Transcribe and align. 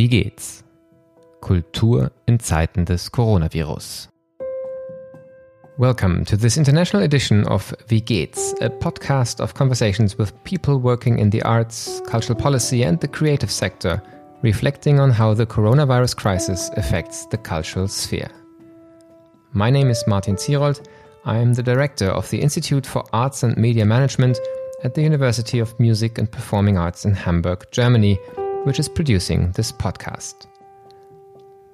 Wie 0.00 0.08
geht's? 0.08 0.64
Kultur 1.42 2.10
in 2.24 2.40
Zeiten 2.40 2.86
des 2.86 3.12
Coronavirus. 3.12 4.08
Welcome 5.76 6.24
to 6.24 6.38
this 6.38 6.56
international 6.56 7.02
edition 7.02 7.46
of 7.46 7.74
Wie 7.88 8.00
geht's, 8.00 8.54
a 8.62 8.70
podcast 8.70 9.42
of 9.42 9.52
conversations 9.52 10.16
with 10.16 10.32
people 10.44 10.78
working 10.78 11.18
in 11.18 11.28
the 11.28 11.42
arts, 11.42 12.00
cultural 12.06 12.34
policy, 12.34 12.82
and 12.82 12.98
the 12.98 13.08
creative 13.08 13.50
sector, 13.50 14.02
reflecting 14.40 14.98
on 14.98 15.10
how 15.10 15.34
the 15.34 15.44
coronavirus 15.44 16.16
crisis 16.16 16.70
affects 16.78 17.26
the 17.26 17.36
cultural 17.36 17.86
sphere. 17.86 18.30
My 19.52 19.68
name 19.68 19.90
is 19.90 20.06
Martin 20.06 20.36
Zierold. 20.36 20.80
I 21.26 21.36
am 21.36 21.52
the 21.52 21.62
director 21.62 22.08
of 22.08 22.26
the 22.30 22.40
Institute 22.40 22.86
for 22.86 23.04
Arts 23.12 23.42
and 23.42 23.54
Media 23.58 23.84
Management 23.84 24.38
at 24.82 24.94
the 24.94 25.02
University 25.02 25.58
of 25.58 25.78
Music 25.78 26.16
and 26.16 26.32
Performing 26.32 26.78
Arts 26.78 27.04
in 27.04 27.12
Hamburg, 27.12 27.66
Germany, 27.70 28.18
which 28.64 28.78
is 28.78 28.88
producing 28.88 29.52
this 29.52 29.72
podcast. 29.72 30.46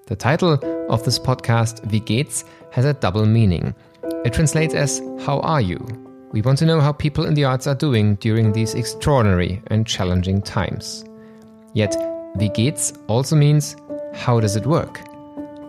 The 0.06 0.16
title 0.16 0.52
of 0.88 1.04
this 1.04 1.18
podcast, 1.18 1.84
Wie 1.90 2.00
geht's, 2.00 2.44
has 2.70 2.84
a 2.84 2.94
double 2.94 3.26
meaning. 3.26 3.74
It 4.24 4.32
translates 4.32 4.74
as 4.74 5.00
How 5.20 5.40
are 5.40 5.60
you? 5.60 5.78
We 6.32 6.42
want 6.42 6.58
to 6.58 6.66
know 6.66 6.80
how 6.80 6.92
people 6.92 7.24
in 7.24 7.34
the 7.34 7.44
arts 7.44 7.66
are 7.66 7.74
doing 7.74 8.14
during 8.16 8.52
these 8.52 8.74
extraordinary 8.74 9.62
and 9.66 9.86
challenging 9.86 10.42
times. 10.42 11.04
Yet, 11.74 11.96
Wie 12.36 12.50
geht's 12.50 12.92
also 13.08 13.34
means 13.34 13.74
How 14.14 14.38
does 14.38 14.54
it 14.54 14.66
work? 14.66 15.00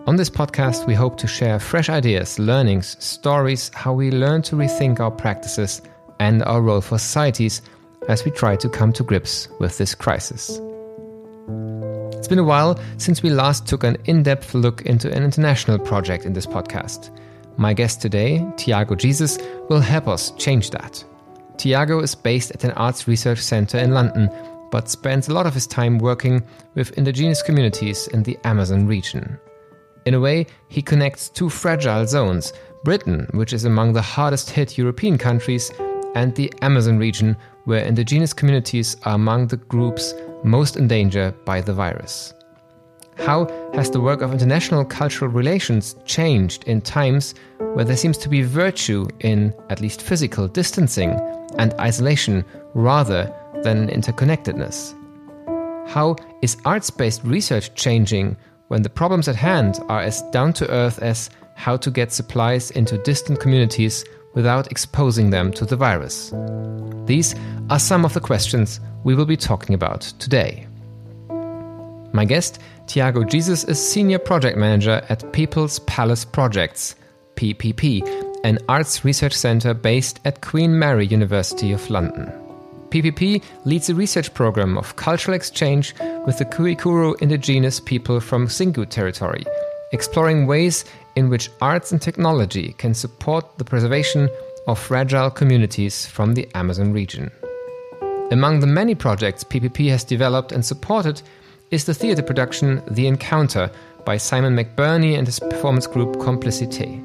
On 0.06 0.16
this 0.16 0.30
podcast, 0.30 0.86
we 0.86 0.94
hope 0.94 1.18
to 1.18 1.26
share 1.26 1.58
fresh 1.58 1.88
ideas, 1.88 2.38
learnings, 2.38 2.96
stories, 3.04 3.70
how 3.74 3.92
we 3.92 4.10
learn 4.10 4.42
to 4.42 4.56
rethink 4.56 5.00
our 5.00 5.10
practices 5.10 5.82
and 6.20 6.42
our 6.44 6.62
role 6.62 6.80
for 6.80 6.98
societies 6.98 7.60
as 8.08 8.24
we 8.24 8.30
try 8.30 8.56
to 8.56 8.68
come 8.68 8.92
to 8.92 9.02
grips 9.02 9.48
with 9.58 9.76
this 9.78 9.94
crisis. 9.94 10.60
It's 12.28 12.34
been 12.34 12.38
a 12.40 12.44
while 12.44 12.78
since 12.98 13.22
we 13.22 13.30
last 13.30 13.66
took 13.66 13.84
an 13.84 13.96
in 14.04 14.22
depth 14.22 14.52
look 14.52 14.82
into 14.82 15.10
an 15.10 15.22
international 15.22 15.78
project 15.78 16.26
in 16.26 16.34
this 16.34 16.44
podcast. 16.44 17.08
My 17.56 17.72
guest 17.72 18.02
today, 18.02 18.46
Tiago 18.58 18.94
Jesus, 18.96 19.38
will 19.70 19.80
help 19.80 20.08
us 20.08 20.32
change 20.32 20.68
that. 20.72 21.02
Tiago 21.56 22.00
is 22.00 22.14
based 22.14 22.50
at 22.50 22.64
an 22.64 22.72
arts 22.72 23.08
research 23.08 23.38
center 23.38 23.78
in 23.78 23.94
London, 23.94 24.28
but 24.70 24.90
spends 24.90 25.28
a 25.28 25.32
lot 25.32 25.46
of 25.46 25.54
his 25.54 25.66
time 25.66 25.96
working 25.96 26.44
with 26.74 26.98
indigenous 26.98 27.40
communities 27.40 28.08
in 28.08 28.24
the 28.24 28.36
Amazon 28.44 28.86
region. 28.86 29.38
In 30.04 30.12
a 30.12 30.20
way, 30.20 30.48
he 30.68 30.82
connects 30.82 31.30
two 31.30 31.48
fragile 31.48 32.06
zones 32.06 32.52
Britain, 32.84 33.26
which 33.32 33.54
is 33.54 33.64
among 33.64 33.94
the 33.94 34.02
hardest 34.02 34.50
hit 34.50 34.76
European 34.76 35.16
countries, 35.16 35.72
and 36.14 36.34
the 36.34 36.52
Amazon 36.60 36.98
region, 36.98 37.38
where 37.64 37.86
indigenous 37.86 38.34
communities 38.34 38.98
are 39.04 39.14
among 39.14 39.46
the 39.46 39.56
groups 39.56 40.12
most 40.44 40.76
in 40.76 40.88
danger 40.88 41.34
by 41.44 41.60
the 41.60 41.72
virus. 41.72 42.34
How 43.18 43.46
has 43.74 43.90
the 43.90 44.00
work 44.00 44.22
of 44.22 44.32
international 44.32 44.84
cultural 44.84 45.30
relations 45.30 45.96
changed 46.04 46.64
in 46.64 46.80
times 46.80 47.34
where 47.58 47.84
there 47.84 47.96
seems 47.96 48.16
to 48.18 48.28
be 48.28 48.42
virtue 48.42 49.08
in 49.20 49.52
at 49.70 49.80
least 49.80 50.02
physical 50.02 50.46
distancing 50.46 51.10
and 51.58 51.74
isolation 51.80 52.44
rather 52.74 53.34
than 53.64 53.88
interconnectedness? 53.88 54.94
How 55.88 56.16
is 56.42 56.56
arts 56.64 56.90
based 56.90 57.24
research 57.24 57.74
changing 57.74 58.36
when 58.68 58.82
the 58.82 58.90
problems 58.90 59.26
at 59.26 59.36
hand 59.36 59.80
are 59.88 60.00
as 60.00 60.22
down 60.30 60.52
to 60.54 60.70
earth 60.70 61.02
as 61.02 61.30
how 61.54 61.76
to 61.76 61.90
get 61.90 62.12
supplies 62.12 62.70
into 62.70 62.98
distant 62.98 63.40
communities 63.40 64.04
without 64.38 64.70
exposing 64.70 65.30
them 65.30 65.50
to 65.50 65.64
the 65.66 65.74
virus? 65.74 66.32
These 67.06 67.34
are 67.70 67.80
some 67.80 68.04
of 68.04 68.14
the 68.14 68.20
questions 68.20 68.78
we 69.02 69.16
will 69.16 69.26
be 69.26 69.36
talking 69.36 69.74
about 69.74 70.02
today. 70.20 70.68
My 72.12 72.24
guest, 72.24 72.60
Tiago 72.86 73.24
Jesus, 73.24 73.64
is 73.64 73.84
Senior 73.84 74.20
Project 74.20 74.56
Manager 74.56 75.02
at 75.08 75.32
People's 75.32 75.80
Palace 75.80 76.24
Projects, 76.24 76.94
PPP, 77.34 78.00
an 78.44 78.60
arts 78.68 79.04
research 79.04 79.34
centre 79.34 79.74
based 79.74 80.20
at 80.24 80.40
Queen 80.40 80.78
Mary 80.78 81.06
University 81.06 81.72
of 81.72 81.90
London. 81.90 82.32
PPP 82.90 83.42
leads 83.64 83.90
a 83.90 83.94
research 83.96 84.32
program 84.34 84.78
of 84.78 84.94
cultural 84.94 85.34
exchange 85.34 85.94
with 86.26 86.38
the 86.38 86.44
Kuikuro 86.44 87.20
indigenous 87.20 87.80
people 87.80 88.20
from 88.20 88.46
Xingu 88.46 88.88
territory, 88.88 89.44
exploring 89.92 90.46
ways 90.46 90.84
in 91.16 91.28
which 91.28 91.50
arts 91.60 91.92
and 91.92 92.00
technology 92.00 92.74
can 92.78 92.94
support 92.94 93.58
the 93.58 93.64
preservation 93.64 94.28
of 94.66 94.78
fragile 94.78 95.30
communities 95.30 96.06
from 96.06 96.34
the 96.34 96.48
Amazon 96.54 96.92
region. 96.92 97.30
Among 98.30 98.60
the 98.60 98.66
many 98.66 98.94
projects 98.94 99.44
PPP 99.44 99.88
has 99.88 100.04
developed 100.04 100.52
and 100.52 100.64
supported 100.64 101.22
is 101.70 101.84
the 101.84 101.94
theatre 101.94 102.22
production 102.22 102.82
The 102.90 103.06
Encounter 103.06 103.70
by 104.04 104.18
Simon 104.18 104.54
McBurney 104.54 105.16
and 105.16 105.26
his 105.26 105.40
performance 105.40 105.86
group 105.86 106.16
Complicité. 106.16 107.04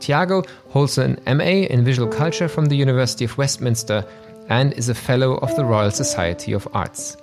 Tiago 0.00 0.42
holds 0.70 0.98
an 0.98 1.20
MA 1.26 1.66
in 1.70 1.84
visual 1.84 2.08
culture 2.08 2.48
from 2.48 2.66
the 2.66 2.76
University 2.76 3.24
of 3.24 3.36
Westminster 3.38 4.04
and 4.48 4.72
is 4.72 4.88
a 4.88 4.94
Fellow 4.94 5.34
of 5.38 5.54
the 5.56 5.64
Royal 5.64 5.90
Society 5.90 6.52
of 6.52 6.66
Arts. 6.72 7.16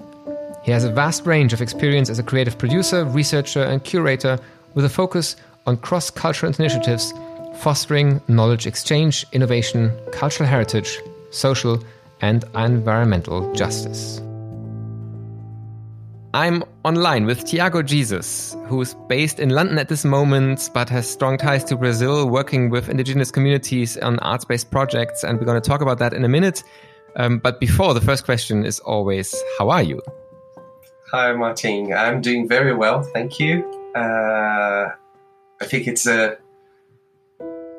He 0.64 0.72
has 0.72 0.84
a 0.84 0.92
vast 0.92 1.26
range 1.26 1.54
of 1.54 1.62
experience 1.62 2.10
as 2.10 2.20
a 2.20 2.24
creative 2.24 2.58
producer, 2.58 3.06
researcher, 3.06 3.64
and 3.64 3.84
curator 3.84 4.40
with 4.78 4.86
a 4.86 4.90
focus 4.90 5.36
on 5.66 5.76
cross 5.76 6.12
cultural 6.12 6.54
initiatives 6.58 7.12
fostering 7.56 8.22
knowledge 8.28 8.68
exchange, 8.68 9.26
innovation, 9.32 9.92
cultural 10.12 10.48
heritage, 10.48 11.00
social, 11.32 11.84
and 12.22 12.46
environmental 12.56 13.52
justice. 13.54 14.22
I'm 16.36 16.64
online 16.86 17.26
with 17.26 17.46
Tiago 17.46 17.82
Jesus, 17.82 18.56
who's 18.68 18.94
based 19.10 19.40
in 19.40 19.50
London 19.50 19.80
at 19.80 19.90
this 19.90 20.06
moment, 20.06 20.70
but 20.72 20.88
has 20.90 21.10
strong 21.10 21.40
ties 21.40 21.64
to 21.64 21.76
Brazil, 21.76 22.30
working 22.30 22.70
with 22.70 22.88
indigenous 22.88 23.32
communities 23.32 23.98
on 23.98 24.20
arts 24.20 24.46
based 24.46 24.70
projects. 24.70 25.24
And 25.24 25.40
we're 25.40 25.46
going 25.46 25.60
to 25.60 25.68
talk 25.68 25.82
about 25.82 25.98
that 25.98 26.14
in 26.14 26.24
a 26.24 26.30
minute. 26.30 26.64
Um, 27.16 27.40
but 27.40 27.60
before, 27.60 27.96
the 27.96 28.02
first 28.02 28.26
question 28.26 28.64
is 28.64 28.80
always 28.82 29.34
How 29.58 29.70
are 29.70 29.82
you? 29.82 30.00
Hi, 31.12 31.34
Martin. 31.34 31.92
I'm 31.92 32.22
doing 32.22 32.48
very 32.48 32.76
well. 32.76 33.02
Thank 33.02 33.40
you. 33.40 33.77
Uh, 33.98 34.92
I 35.62 35.66
think 35.66 35.88
it's 35.88 36.06
a 36.06 36.38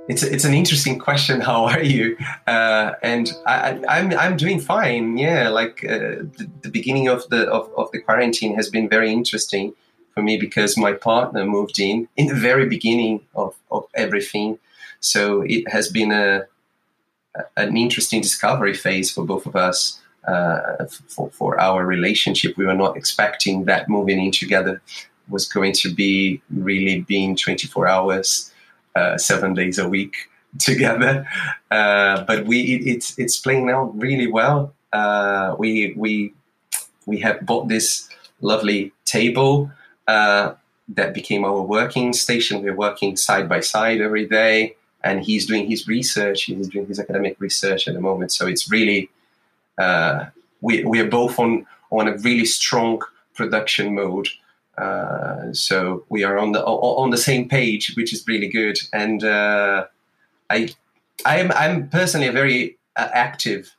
it's 0.09 0.23
it's 0.23 0.45
an 0.45 0.55
interesting 0.55 0.99
question. 0.99 1.41
How 1.51 1.67
are 1.67 1.83
you? 1.83 2.17
Uh, 2.47 2.93
and 3.03 3.33
I, 3.47 3.71
am 3.71 3.85
I'm, 3.89 4.19
I'm 4.19 4.37
doing 4.37 4.61
fine. 4.61 5.17
Yeah, 5.17 5.49
like 5.49 5.85
uh, 5.85 6.25
the, 6.37 6.51
the, 6.63 6.71
beginning 6.71 7.09
of 7.09 7.29
the 7.29 7.43
of, 7.49 7.71
of 7.77 7.91
the 7.93 8.01
quarantine 8.01 8.57
has 8.57 8.69
been 8.69 8.89
very 8.89 9.13
interesting 9.13 9.75
for 10.15 10.23
me 10.23 10.39
because 10.39 10.77
my 10.77 10.93
partner 10.93 11.45
moved 11.45 11.79
in 11.79 12.09
in 12.17 12.27
the 12.27 12.35
very 12.35 12.67
beginning 12.67 13.21
of, 13.35 13.55
of 13.71 13.87
everything. 13.95 14.59
So 15.01 15.43
it 15.47 15.69
has 15.69 15.89
been 15.89 16.11
a 16.11 16.47
an 17.57 17.77
interesting 17.77 18.21
discovery 18.21 18.75
phase 18.75 19.13
for 19.13 19.25
both 19.25 19.47
of 19.47 19.55
us. 19.55 20.01
Uh, 20.27 20.85
for, 21.09 21.31
for 21.31 21.59
our 21.59 21.87
relationship, 21.87 22.55
we 22.59 22.67
were 22.67 22.75
not 22.75 22.99
expecting 22.99 23.65
that 23.65 23.89
moving 23.89 24.23
in 24.23 24.31
together 24.31 24.83
was 25.29 25.47
going 25.49 25.73
to 25.73 25.93
be 25.93 26.41
really 26.51 27.01
being 27.03 27.37
24 27.37 27.87
hours 27.87 28.53
uh, 28.95 29.17
seven 29.19 29.55
days 29.55 29.79
a 29.79 29.89
week 29.89 30.15
together. 30.59 31.27
Uh, 31.71 32.25
but 32.25 32.47
we 32.47 32.61
it, 32.61 32.87
it's 32.87 33.19
it's 33.19 33.37
playing 33.37 33.71
out 33.71 33.97
really 33.99 34.27
well. 34.27 34.75
Uh, 34.93 35.55
we 35.59 35.95
we 35.97 36.33
we 37.07 37.19
have 37.19 37.45
bought 37.45 37.69
this 37.69 38.09
lovely 38.41 38.93
table 39.05 39.71
uh, 40.07 40.55
that 40.89 41.15
became 41.15 41.45
our 41.45 41.63
working 41.63 42.13
station. 42.13 42.63
We're 42.63 42.75
working 42.75 43.17
side 43.17 43.49
by 43.49 43.61
side 43.61 44.01
every 44.01 44.27
day, 44.27 44.77
and 45.05 45.23
he's 45.23 45.47
doing 45.47 45.69
his 45.69 45.87
research. 45.87 46.45
He's 46.45 46.69
doing 46.69 46.87
his 46.87 46.99
academic 46.99 47.37
research 47.41 47.89
at 47.89 47.95
the 47.95 48.01
moment. 48.01 48.33
So 48.33 48.47
it's 48.47 48.71
really 48.71 49.11
uh, 49.79 50.27
we 50.61 50.85
we 50.85 51.01
are 51.01 51.09
both 51.09 51.39
on 51.39 51.67
on 51.91 52.09
a 52.09 52.17
really 52.19 52.45
strong 52.45 53.01
production 53.35 53.95
mode. 53.95 54.29
Uh, 54.79 55.53
so 55.53 56.05
we 56.09 56.23
are 56.25 56.39
on 56.39 56.53
the 56.53 56.63
on 56.65 57.11
the 57.11 57.17
same 57.17 57.49
page, 57.49 57.95
which 57.97 58.13
is 58.13 58.27
really 58.29 58.49
good. 58.49 58.79
And 58.93 59.25
uh, 59.25 59.87
I, 60.51 60.71
I'm 61.27 61.51
I'm 61.53 61.89
personally 61.89 62.29
a 62.29 62.33
very 62.33 62.79
uh, 62.97 63.09
active 63.13 63.75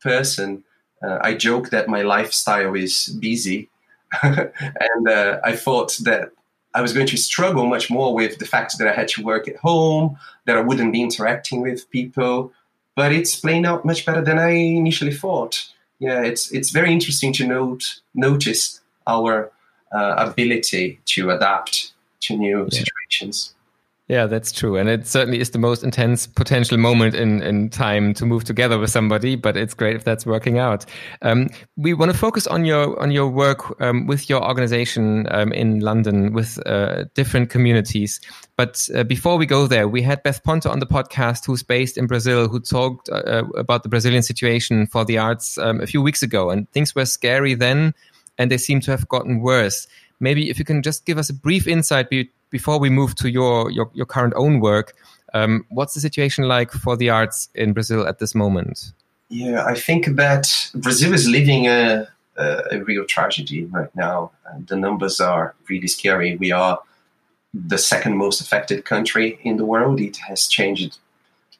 person. 0.00 0.64
Uh, 1.02 1.18
I 1.22 1.34
joke 1.34 1.70
that 1.70 1.88
my 1.88 2.02
lifestyle 2.02 2.74
is 2.74 3.06
busy, 3.20 3.70
and 4.22 5.08
uh, 5.08 5.40
I 5.42 5.56
thought 5.56 5.96
that 6.02 6.32
I 6.74 6.82
was 6.82 6.92
going 6.92 7.06
to 7.08 7.16
struggle 7.16 7.66
much 7.66 7.90
more 7.90 8.14
with 8.14 8.38
the 8.38 8.46
fact 8.46 8.78
that 8.78 8.88
I 8.88 8.92
had 8.92 9.08
to 9.08 9.22
work 9.22 9.48
at 9.48 9.56
home, 9.56 10.18
that 10.46 10.56
I 10.56 10.60
wouldn't 10.60 10.92
be 10.92 11.02
interacting 11.02 11.62
with 11.62 11.90
people. 11.90 12.52
But 12.94 13.12
it's 13.12 13.36
playing 13.36 13.64
out 13.64 13.86
much 13.86 14.04
better 14.04 14.22
than 14.22 14.38
I 14.38 14.50
initially 14.50 15.14
thought. 15.14 15.66
Yeah, 15.98 16.22
it's 16.22 16.50
it's 16.52 16.70
very 16.70 16.92
interesting 16.92 17.32
to 17.34 17.46
note 17.46 18.00
notice 18.14 18.80
our 19.06 19.50
uh, 19.94 20.14
ability 20.16 21.00
to 21.06 21.30
adapt 21.30 21.92
to 22.22 22.36
new 22.36 22.68
yeah. 22.70 22.84
situations. 22.84 23.54
Yeah, 24.08 24.26
that's 24.26 24.52
true. 24.52 24.76
And 24.76 24.90
it 24.90 25.06
certainly 25.06 25.40
is 25.40 25.50
the 25.50 25.58
most 25.58 25.82
intense 25.82 26.26
potential 26.26 26.76
moment 26.76 27.14
in, 27.14 27.40
in 27.40 27.70
time 27.70 28.12
to 28.14 28.26
move 28.26 28.44
together 28.44 28.78
with 28.78 28.90
somebody, 28.90 29.36
but 29.36 29.56
it's 29.56 29.72
great 29.72 29.96
if 29.96 30.04
that's 30.04 30.26
working 30.26 30.58
out. 30.58 30.84
Um, 31.22 31.48
we 31.76 31.94
want 31.94 32.12
to 32.12 32.18
focus 32.18 32.46
on 32.46 32.66
your 32.66 33.00
on 33.00 33.10
your 33.12 33.28
work 33.28 33.80
um, 33.80 34.06
with 34.06 34.28
your 34.28 34.44
organization 34.44 35.26
um, 35.30 35.50
in 35.52 35.80
London 35.80 36.34
with 36.34 36.58
uh, 36.66 37.04
different 37.14 37.48
communities. 37.48 38.20
But 38.56 38.86
uh, 38.94 39.04
before 39.04 39.38
we 39.38 39.46
go 39.46 39.66
there, 39.66 39.88
we 39.88 40.02
had 40.02 40.22
Beth 40.22 40.42
Ponto 40.44 40.68
on 40.68 40.80
the 40.80 40.86
podcast, 40.86 41.46
who's 41.46 41.62
based 41.62 41.96
in 41.96 42.06
Brazil, 42.06 42.48
who 42.48 42.60
talked 42.60 43.08
uh, 43.08 43.44
about 43.56 43.82
the 43.82 43.88
Brazilian 43.88 44.22
situation 44.22 44.88
for 44.88 45.06
the 45.06 45.16
arts 45.16 45.56
um, 45.56 45.80
a 45.80 45.86
few 45.86 46.02
weeks 46.02 46.22
ago. 46.22 46.50
And 46.50 46.70
things 46.72 46.94
were 46.94 47.06
scary 47.06 47.54
then, 47.54 47.94
and 48.38 48.50
they 48.50 48.58
seem 48.58 48.80
to 48.80 48.90
have 48.90 49.08
gotten 49.08 49.40
worse. 49.40 49.86
Maybe 50.20 50.50
if 50.50 50.58
you 50.58 50.64
can 50.64 50.82
just 50.82 51.04
give 51.04 51.18
us 51.18 51.30
a 51.30 51.34
brief 51.34 51.66
insight 51.66 52.10
be 52.10 52.30
before 52.50 52.78
we 52.78 52.90
move 52.90 53.14
to 53.16 53.30
your 53.30 53.70
your, 53.70 53.90
your 53.94 54.06
current 54.06 54.34
own 54.36 54.60
work, 54.60 54.94
um, 55.34 55.64
what's 55.70 55.94
the 55.94 56.00
situation 56.00 56.46
like 56.48 56.70
for 56.70 56.96
the 56.96 57.10
arts 57.10 57.48
in 57.54 57.72
Brazil 57.72 58.06
at 58.06 58.18
this 58.18 58.34
moment? 58.34 58.92
Yeah, 59.28 59.64
I 59.64 59.74
think 59.74 60.06
that 60.16 60.70
Brazil 60.74 61.14
is 61.14 61.26
living 61.26 61.66
a, 61.66 62.06
a, 62.36 62.62
a 62.72 62.84
real 62.84 63.06
tragedy 63.06 63.64
right 63.64 63.94
now. 63.96 64.30
And 64.46 64.66
the 64.66 64.76
numbers 64.76 65.20
are 65.20 65.54
really 65.68 65.88
scary. 65.88 66.36
We 66.36 66.52
are 66.52 66.78
the 67.54 67.78
second 67.78 68.18
most 68.18 68.40
affected 68.40 68.84
country 68.84 69.38
in 69.42 69.56
the 69.56 69.64
world. 69.64 70.00
It 70.00 70.18
has 70.18 70.46
changed. 70.46 70.98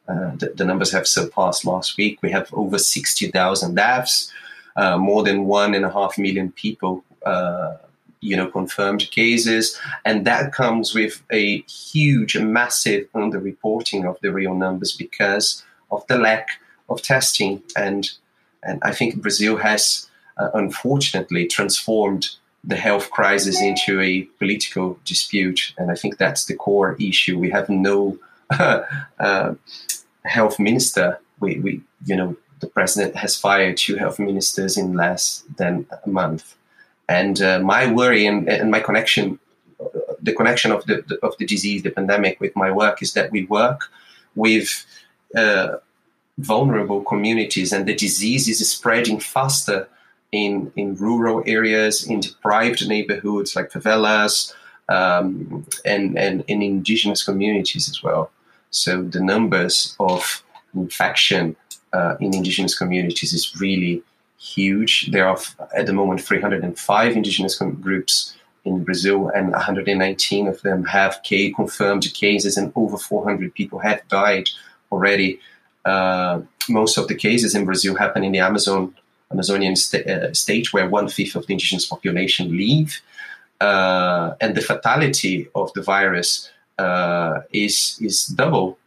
Uh, 0.07 0.37
the, 0.37 0.53
the, 0.55 0.65
numbers 0.65 0.93
have 0.93 1.07
surpassed 1.07 1.65
last 1.65 1.97
week. 1.97 2.19
We 2.23 2.31
have 2.33 2.53
over 2.53 2.77
60,000 2.77 3.75
deaths, 3.75 4.33
uh, 4.77 4.97
more 4.97 5.23
than 5.23 5.45
one 5.47 5.75
and 5.75 5.85
a 5.85 5.93
half 5.93 6.19
million 6.19 6.51
people 6.53 7.05
uh, 7.25 7.77
you 8.23 8.37
know 8.37 8.47
confirmed 8.47 9.11
cases. 9.11 9.79
And 10.05 10.25
that 10.25 10.53
comes 10.53 10.95
with 10.95 11.23
a 11.31 11.61
huge 11.63 12.39
massive 12.39 13.11
underreporting 13.13 14.09
of 14.09 14.19
the 14.23 14.33
real 14.33 14.55
numbers 14.55 14.93
because 14.93 15.63
of 15.91 16.07
the 16.07 16.17
lack 16.17 16.49
of 16.89 17.03
testing. 17.03 17.63
And 17.77 18.11
and 18.65 18.81
i 18.83 18.93
think 18.93 19.21
brazil 19.21 19.57
has 19.57 20.09
uh, 20.39 20.51
unfortunately 20.55 21.47
transformed 21.47 22.29
the 22.65 22.77
health 22.77 23.11
crisis 23.11 23.61
into 23.61 24.01
a 24.01 24.23
political 24.39 24.99
dispute. 25.05 25.75
And 25.77 25.91
i 25.91 25.95
think 25.95 26.17
that's 26.17 26.47
the 26.47 26.55
core 26.55 26.97
issue. 27.01 27.39
We 27.39 27.51
have 27.51 27.69
no 27.69 28.19
uh, 28.51 29.55
health 30.25 30.59
minister. 30.59 31.19
We, 31.41 31.59
we 31.59 31.83
you 32.07 32.17
know 32.17 32.37
the 32.63 32.69
president 32.69 33.15
has 33.17 33.37
fired 33.37 33.77
two 33.77 33.97
health 33.97 34.19
ministers 34.19 34.79
in 34.79 34.95
less 34.95 35.45
than 35.59 35.87
a 36.07 36.09
month 36.09 36.57
and 37.09 37.43
uh, 37.43 37.59
my 37.61 37.91
worry 37.93 38.27
and, 38.27 38.49
and 38.49 38.71
my 38.71 38.81
connection, 38.81 39.39
the 40.21 40.33
connection 40.33 40.73
of 40.73 40.85
the, 40.87 41.19
of 41.23 41.37
the 41.39 41.47
disease, 41.47 41.83
the 41.83 41.91
pandemic, 41.91 42.41
with 42.41 42.55
my 42.57 42.71
work 42.71 43.03
is 43.03 43.13
that 43.15 43.31
we 43.31 43.45
work 43.45 43.91
with 44.35 44.87
uh, 45.37 45.77
vulnerable 46.39 47.03
communities, 47.03 47.73
and 47.73 47.87
the 47.87 47.95
disease 47.95 48.49
is 48.49 48.59
spreading 48.71 49.19
faster 49.21 49.89
in 50.31 50.73
in 50.77 50.95
rural 50.97 51.43
areas, 51.47 52.07
in 52.07 52.21
deprived 52.21 52.89
neighborhoods 52.89 53.55
like 53.55 53.71
favelas, 53.71 54.55
um, 54.89 55.67
and 55.85 56.19
and 56.19 56.45
in 56.49 56.63
indigenous 56.63 57.23
communities 57.25 57.91
as 57.91 58.03
well. 58.03 58.31
So 58.71 59.03
the 59.03 59.21
numbers 59.21 59.95
of 60.01 60.43
infection 60.75 61.57
uh, 61.93 62.17
in 62.21 62.35
indigenous 62.35 62.77
communities 62.77 63.33
is 63.33 63.55
really 63.61 64.03
huge. 64.39 65.11
There 65.11 65.27
are 65.27 65.39
at 65.75 65.87
the 65.87 65.93
moment 65.93 66.21
305 66.21 67.17
indigenous 67.17 67.57
groups 67.57 68.35
in 68.65 68.85
Brazil, 68.85 69.29
and 69.29 69.51
119 69.51 70.47
of 70.47 70.61
them 70.63 70.85
have 70.85 71.21
K 71.23 71.51
confirmed 71.51 72.13
cases, 72.15 72.57
and 72.57 72.73
over 72.77 72.97
400 72.97 73.55
people 73.55 73.79
have 73.81 74.07
died 74.09 74.49
already. 74.91 75.41
Uh, 75.85 76.43
most 76.69 76.97
of 76.97 77.09
the 77.09 77.15
cases 77.15 77.55
in 77.55 77.65
Brazil 77.65 77.97
happen 77.97 78.23
in 78.23 78.33
the 78.33 78.39
Amazon 78.39 78.95
Amazonian 79.33 79.77
st- 79.77 80.07
uh, 80.07 80.33
state, 80.35 80.73
where 80.73 80.89
one 80.89 81.09
fifth 81.09 81.35
of 81.35 81.47
the 81.47 81.55
indigenous 81.55 81.87
population 81.87 82.57
live, 82.57 83.01
uh, 83.61 84.35
and 84.41 84.55
the 84.55 84.61
fatality 84.61 85.49
of 85.55 85.73
the 85.73 85.83
virus 85.83 86.51
uh, 86.79 87.41
is 87.53 87.99
is 88.01 88.27
double 88.27 88.79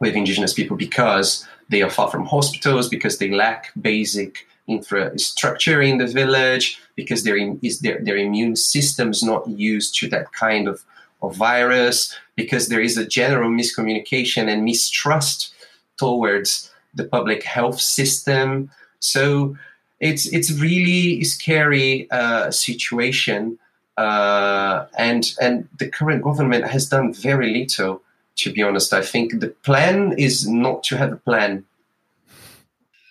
with 0.00 0.14
indigenous 0.14 0.52
people 0.52 0.76
because 0.76 1.46
they 1.68 1.82
are 1.82 1.90
far 1.90 2.10
from 2.10 2.26
hospitals, 2.26 2.88
because 2.88 3.18
they 3.18 3.30
lack 3.30 3.72
basic 3.80 4.46
infrastructure 4.66 5.80
in 5.80 5.98
the 5.98 6.06
village 6.06 6.80
because 6.96 7.22
their, 7.24 7.36
is 7.62 7.80
their, 7.80 8.00
their 8.02 8.16
immune 8.16 8.56
system 8.56 9.10
is 9.10 9.22
not 9.22 9.46
used 9.48 9.94
to 9.98 10.08
that 10.08 10.32
kind 10.32 10.66
of, 10.66 10.84
of 11.22 11.36
virus 11.36 12.14
because 12.34 12.68
there 12.68 12.80
is 12.80 12.96
a 12.96 13.06
general 13.06 13.50
miscommunication 13.50 14.48
and 14.48 14.64
mistrust 14.64 15.54
towards 15.98 16.70
the 16.94 17.04
public 17.04 17.42
health 17.42 17.80
system. 17.80 18.70
So 18.98 19.56
it's 20.00 20.26
it's 20.26 20.50
really 20.52 21.24
scary 21.24 22.10
uh, 22.10 22.50
situation 22.50 23.58
uh, 23.96 24.86
and 24.98 25.32
and 25.40 25.68
the 25.78 25.88
current 25.88 26.22
government 26.22 26.66
has 26.66 26.88
done 26.88 27.14
very 27.14 27.50
little 27.50 28.02
to 28.36 28.52
be 28.52 28.62
honest 28.62 28.92
i 28.92 29.02
think 29.02 29.40
the 29.40 29.48
plan 29.48 30.12
is 30.18 30.48
not 30.48 30.82
to 30.82 30.96
have 30.96 31.12
a 31.12 31.16
plan 31.16 31.64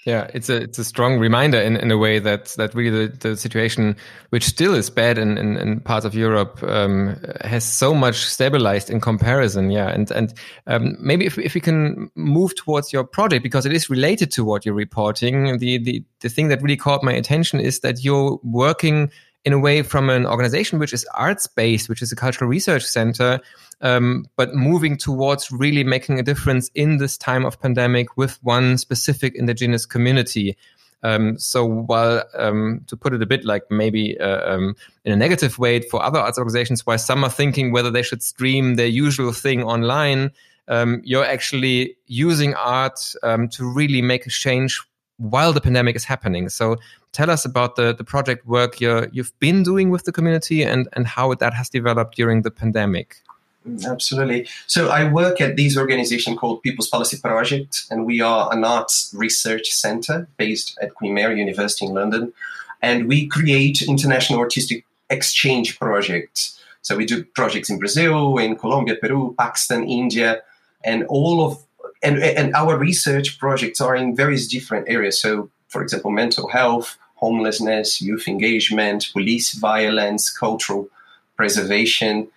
yeah, 0.05 0.29
it's 0.35 0.49
a 0.49 0.57
it's 0.61 0.77
a 0.77 0.83
strong 0.83 1.17
reminder 1.17 1.59
in, 1.59 1.77
in 1.77 1.89
a 1.89 1.97
way 1.97 2.19
that 2.19 2.49
that 2.57 2.75
really 2.75 3.07
the, 3.07 3.17
the 3.17 3.35
situation, 3.35 3.95
which 4.29 4.43
still 4.45 4.75
is 4.75 4.91
bad 4.91 5.17
in, 5.17 5.35
in, 5.35 5.57
in 5.57 5.79
parts 5.79 6.05
of 6.05 6.13
Europe, 6.13 6.61
um, 6.61 7.19
has 7.41 7.63
so 7.63 7.95
much 7.95 8.17
stabilized 8.17 8.91
in 8.91 9.01
comparison. 9.01 9.71
Yeah, 9.71 9.87
and 9.87 10.11
and 10.11 10.31
um, 10.67 10.95
maybe 10.99 11.25
if 11.25 11.39
if 11.39 11.55
we 11.55 11.59
can 11.59 12.11
move 12.13 12.55
towards 12.55 12.93
your 12.93 13.03
project 13.03 13.41
because 13.41 13.65
it 13.65 13.73
is 13.73 13.89
related 13.89 14.29
to 14.33 14.45
what 14.45 14.63
you're 14.63 14.75
reporting. 14.75 15.57
The 15.57 15.79
the 15.79 16.03
the 16.19 16.29
thing 16.29 16.49
that 16.49 16.61
really 16.61 16.77
caught 16.77 17.03
my 17.03 17.13
attention 17.13 17.59
is 17.59 17.79
that 17.79 18.03
you're 18.03 18.39
working 18.43 19.09
in 19.45 19.53
a 19.53 19.59
way 19.59 19.83
from 19.83 20.09
an 20.09 20.25
organization 20.25 20.79
which 20.79 20.91
is 20.91 21.05
arts 21.13 21.47
based, 21.47 21.87
which 21.87 22.01
is 22.01 22.11
a 22.11 22.15
cultural 22.15 22.49
research 22.49 22.83
center, 22.83 23.39
um, 23.81 24.25
but 24.35 24.55
moving 24.55 24.97
towards 24.97 25.51
really 25.51 25.83
making 25.83 26.19
a 26.19 26.23
difference 26.23 26.69
in 26.73 26.97
this 26.97 27.17
time 27.17 27.45
of 27.45 27.59
pandemic 27.61 28.17
with 28.17 28.43
one 28.43 28.77
specific 28.77 29.35
indigenous 29.35 29.85
community. 29.85 30.57
Um, 31.03 31.37
so 31.37 31.63
while 31.63 32.23
um, 32.33 32.81
to 32.87 32.97
put 32.97 33.13
it 33.13 33.21
a 33.21 33.27
bit 33.27 33.45
like 33.45 33.69
maybe 33.69 34.19
uh, 34.19 34.55
um, 34.55 34.75
in 35.03 35.13
a 35.13 35.15
negative 35.15 35.59
way 35.59 35.81
for 35.81 36.01
other 36.01 36.17
arts 36.17 36.39
organizations, 36.39 36.83
while 36.83 36.97
some 36.97 37.23
are 37.23 37.29
thinking 37.29 37.71
whether 37.71 37.91
they 37.91 38.01
should 38.01 38.23
stream 38.23 38.75
their 38.75 38.87
usual 38.87 39.31
thing 39.31 39.61
online, 39.61 40.31
um, 40.67 41.01
you're 41.03 41.25
actually 41.25 41.95
using 42.07 42.55
art 42.55 43.13
um, 43.21 43.47
to 43.49 43.71
really 43.71 44.01
make 44.01 44.25
a 44.25 44.31
change 44.31 44.81
while 45.17 45.53
the 45.53 45.61
pandemic 45.61 45.95
is 45.95 46.03
happening. 46.03 46.49
So 46.49 46.77
tell 47.11 47.29
us 47.29 47.45
about 47.45 47.75
the, 47.75 47.93
the 47.93 48.03
project 48.03 48.45
work 48.45 48.81
you 48.81 49.07
you've 49.11 49.37
been 49.39 49.63
doing 49.63 49.89
with 49.89 50.03
the 50.03 50.11
community 50.11 50.63
and, 50.63 50.87
and 50.93 51.07
how 51.07 51.33
that 51.33 51.53
has 51.53 51.69
developed 51.69 52.15
during 52.15 52.41
the 52.41 52.51
pandemic. 52.51 53.21
Mm, 53.67 53.89
absolutely. 53.89 54.47
So 54.67 54.89
I 54.89 55.09
work 55.11 55.41
at 55.41 55.55
this 55.55 55.77
organization 55.77 56.35
called 56.35 56.61
People's 56.61 56.89
Palace 56.89 57.19
Project, 57.19 57.85
and 57.89 58.05
we 58.05 58.21
are 58.21 58.53
an 58.53 58.63
arts 58.63 59.13
research 59.17 59.71
center 59.71 60.27
based 60.37 60.77
at 60.81 60.93
Queen 60.93 61.13
Mary 61.13 61.39
University 61.39 61.85
in 61.85 61.93
London. 61.93 62.33
And 62.81 63.07
we 63.07 63.25
create 63.25 63.81
international 63.81 64.39
artistic 64.39 64.85
exchange 65.09 65.79
projects. 65.79 66.59
So 66.81 66.95
we 66.95 67.05
do 67.05 67.23
projects 67.23 67.69
in 67.69 67.79
Brazil, 67.79 68.37
in 68.37 68.55
Colombia, 68.57 68.95
Peru, 69.01 69.33
Pakistan, 69.39 69.89
India, 69.89 70.43
and 70.83 71.03
all 71.07 71.43
of 71.43 71.64
and, 72.05 72.23
and 72.23 72.53
our 72.55 72.77
research 72.77 73.39
projects 73.39 73.81
are 73.81 73.95
in 73.95 74.15
various 74.15 74.47
different 74.47 74.87
areas. 74.87 75.19
So, 75.19 75.49
for 75.67 75.81
example, 75.81 76.11
mental 76.11 76.47
health, 76.47 76.97
homelessness, 77.15 78.01
youth 78.01 78.27
engagement, 78.27 79.09
police 79.13 79.53
violence, 79.53 80.29
cultural 80.29 80.87
preservation, 81.35 82.27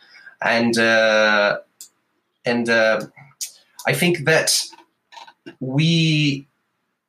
and 0.43 0.79
uh, 0.79 1.59
and 2.45 2.69
uh, 2.69 3.01
I 3.87 3.93
think 3.93 4.25
that 4.25 4.65
we 5.61 6.47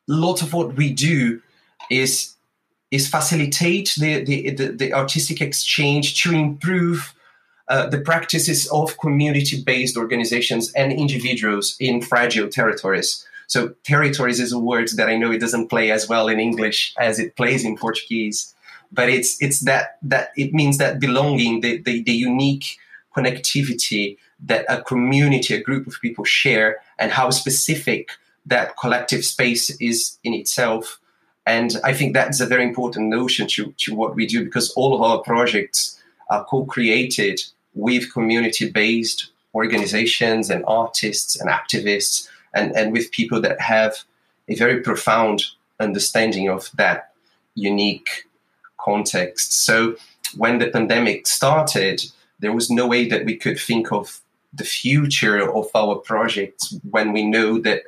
lot 0.07 0.41
of 0.41 0.53
what 0.53 0.75
we 0.75 0.91
do 0.91 1.41
is 1.89 2.35
is 2.91 3.07
facilitate 3.07 3.93
the, 3.99 4.23
the, 4.23 4.49
the, 4.49 4.67
the 4.71 4.93
artistic 4.93 5.41
exchange 5.41 6.23
to 6.23 6.33
improve 6.33 7.13
uh, 7.69 7.87
the 7.87 8.01
practices 8.01 8.67
of 8.71 8.97
community 8.97 9.61
based 9.61 9.95
organizations 9.95 10.71
and 10.73 10.91
individuals 10.91 11.77
in 11.79 12.01
fragile 12.01 12.47
territories. 12.49 13.25
So, 13.47 13.69
territories 13.83 14.39
is 14.39 14.51
a 14.51 14.59
word 14.59 14.89
that 14.95 15.07
I 15.07 15.15
know 15.15 15.31
it 15.31 15.39
doesn't 15.39 15.69
play 15.69 15.91
as 15.91 16.09
well 16.09 16.27
in 16.27 16.39
English 16.39 16.93
as 16.99 17.19
it 17.19 17.35
plays 17.35 17.63
in 17.63 17.77
Portuguese, 17.77 18.53
but 18.91 19.09
it's 19.09 19.41
it's 19.41 19.61
that 19.61 19.97
that 20.01 20.31
it 20.35 20.53
means 20.53 20.77
that 20.79 20.99
belonging, 20.99 21.61
the, 21.61 21.77
the, 21.77 22.03
the 22.03 22.11
unique 22.11 22.77
connectivity 23.15 24.17
that 24.45 24.65
a 24.69 24.81
community, 24.81 25.53
a 25.53 25.61
group 25.61 25.85
of 25.87 25.99
people 26.01 26.23
share, 26.23 26.77
and 26.97 27.11
how 27.11 27.29
specific 27.29 28.11
that 28.45 28.77
collective 28.77 29.25
space 29.25 29.69
is 29.79 30.17
in 30.23 30.33
itself. 30.33 30.99
And 31.45 31.75
I 31.83 31.93
think 31.93 32.13
that's 32.13 32.39
a 32.39 32.45
very 32.45 32.63
important 32.63 33.09
notion 33.09 33.47
to, 33.49 33.73
to 33.77 33.95
what 33.95 34.15
we 34.15 34.25
do 34.25 34.43
because 34.43 34.71
all 34.71 34.93
of 34.95 35.01
our 35.01 35.19
projects 35.19 35.99
are 36.29 36.45
co 36.45 36.65
created 36.65 37.41
with 37.73 38.11
community 38.13 38.69
based 38.69 39.31
organizations 39.55 40.49
and 40.49 40.63
artists 40.67 41.39
and 41.39 41.49
activists 41.49 42.27
and, 42.53 42.75
and 42.75 42.91
with 42.91 43.11
people 43.11 43.41
that 43.41 43.59
have 43.59 43.95
a 44.47 44.55
very 44.55 44.81
profound 44.81 45.43
understanding 45.79 46.49
of 46.49 46.69
that 46.75 47.13
unique 47.55 48.25
context. 48.79 49.65
So 49.65 49.95
when 50.35 50.59
the 50.59 50.69
pandemic 50.69 51.27
started, 51.27 52.03
there 52.39 52.53
was 52.53 52.69
no 52.69 52.87
way 52.87 53.07
that 53.09 53.25
we 53.25 53.35
could 53.35 53.59
think 53.59 53.91
of 53.91 54.21
the 54.53 54.63
future 54.63 55.51
of 55.51 55.67
our 55.75 55.95
projects 55.95 56.75
when 56.89 57.13
we 57.13 57.23
know 57.23 57.59
that 57.59 57.83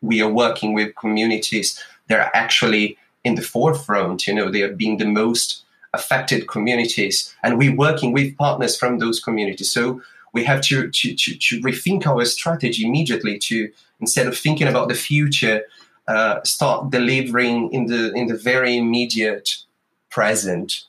we 0.00 0.20
are 0.20 0.30
working 0.30 0.74
with 0.74 0.96
communities 0.96 1.82
that 2.08 2.20
are 2.20 2.30
actually 2.34 2.98
in 3.24 3.36
the 3.36 3.42
forefront. 3.42 4.26
You 4.26 4.34
know, 4.34 4.50
they 4.50 4.62
are 4.62 4.74
being 4.74 4.98
the 4.98 5.06
most 5.06 5.62
affected 5.94 6.48
communities, 6.48 7.34
and 7.42 7.58
we're 7.58 7.76
working 7.76 8.12
with 8.12 8.36
partners 8.36 8.76
from 8.76 8.98
those 8.98 9.20
communities. 9.20 9.70
So 9.70 10.00
we 10.32 10.44
have 10.44 10.62
to, 10.62 10.90
to, 10.90 11.14
to, 11.14 11.36
to 11.36 11.60
rethink 11.60 12.06
our 12.06 12.24
strategy 12.24 12.86
immediately 12.86 13.38
to 13.38 13.70
instead 14.00 14.26
of 14.26 14.36
thinking 14.36 14.66
about 14.66 14.88
the 14.88 14.94
future, 14.94 15.62
uh, 16.08 16.42
start 16.42 16.90
delivering 16.90 17.72
in 17.72 17.86
the 17.86 18.12
in 18.12 18.26
the 18.26 18.36
very 18.36 18.76
immediate 18.76 19.56
present. 20.10 20.84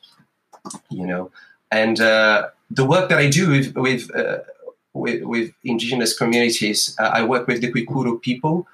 You 0.90 1.06
know, 1.06 1.32
and 1.72 2.00
uh, 2.00 2.50
the 2.72 2.86
work 2.86 3.10
that 3.10 3.20
I 3.20 3.30
do 3.30 3.50
with 3.50 3.76
with, 3.76 4.16
uh, 4.16 4.40
with, 4.94 5.24
with, 5.24 5.52
indigenous 5.64 6.18
communities, 6.18 6.96
uh, 7.00 7.12
I 7.14 7.24
work 7.24 7.48
with 7.48 7.62
the 7.62 7.72
Kuikuro 7.72 8.22
people. 8.22 8.68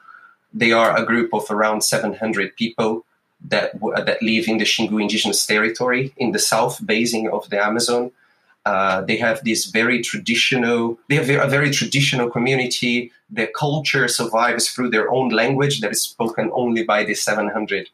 They 0.54 0.72
are 0.72 0.96
a 0.96 1.06
group 1.06 1.34
of 1.34 1.50
around 1.50 1.82
700 1.82 2.56
people 2.56 3.06
that 3.48 3.72
that 3.82 4.22
live 4.22 4.48
in 4.48 4.58
the 4.58 4.66
Xingu 4.66 5.02
indigenous 5.02 5.46
territory 5.46 6.14
in 6.18 6.32
the 6.32 6.40
south 6.40 6.86
basin 6.86 7.30
of 7.32 7.50
the 7.50 7.64
Amazon. 7.64 8.12
Uh, 8.66 9.02
they 9.02 9.18
have 9.18 9.44
this 9.44 9.66
very 9.66 10.02
traditional, 10.02 11.00
they 11.08 11.16
have 11.16 11.30
a 11.30 11.48
very 11.48 11.72
traditional 11.72 12.30
community. 12.30 13.12
Their 13.30 13.48
culture 13.48 14.08
survives 14.08 14.70
through 14.70 14.90
their 14.90 15.10
own 15.12 15.30
language 15.30 15.80
that 15.80 15.92
is 15.92 16.04
spoken 16.04 16.52
only 16.54 16.84
by 16.84 17.04
the 17.04 17.16
700 17.16 17.90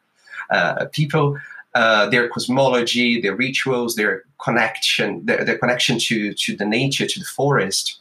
uh, 0.49 0.85
people. 0.91 1.37
Uh, 1.75 2.09
their 2.09 2.29
cosmology, 2.29 3.21
their 3.21 3.35
rituals, 3.35 3.95
their 3.95 4.23
connection, 4.41 5.25
their, 5.25 5.43
their, 5.43 5.57
connection 5.57 5.99
to, 5.99 6.33
to 6.33 6.55
the 6.55 6.65
nature, 6.65 7.05
to 7.05 7.19
the 7.19 7.25
forest. 7.25 7.99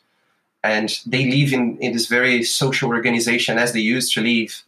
And 0.63 0.97
they 1.05 1.29
live 1.29 1.53
in, 1.53 1.77
in 1.79 1.93
this 1.93 2.07
very 2.07 2.45
social 2.45 2.89
organization 2.89 3.59
as 3.59 3.73
they 3.73 3.81
used 3.81 4.15
to 4.15 4.21
live 4.21 4.63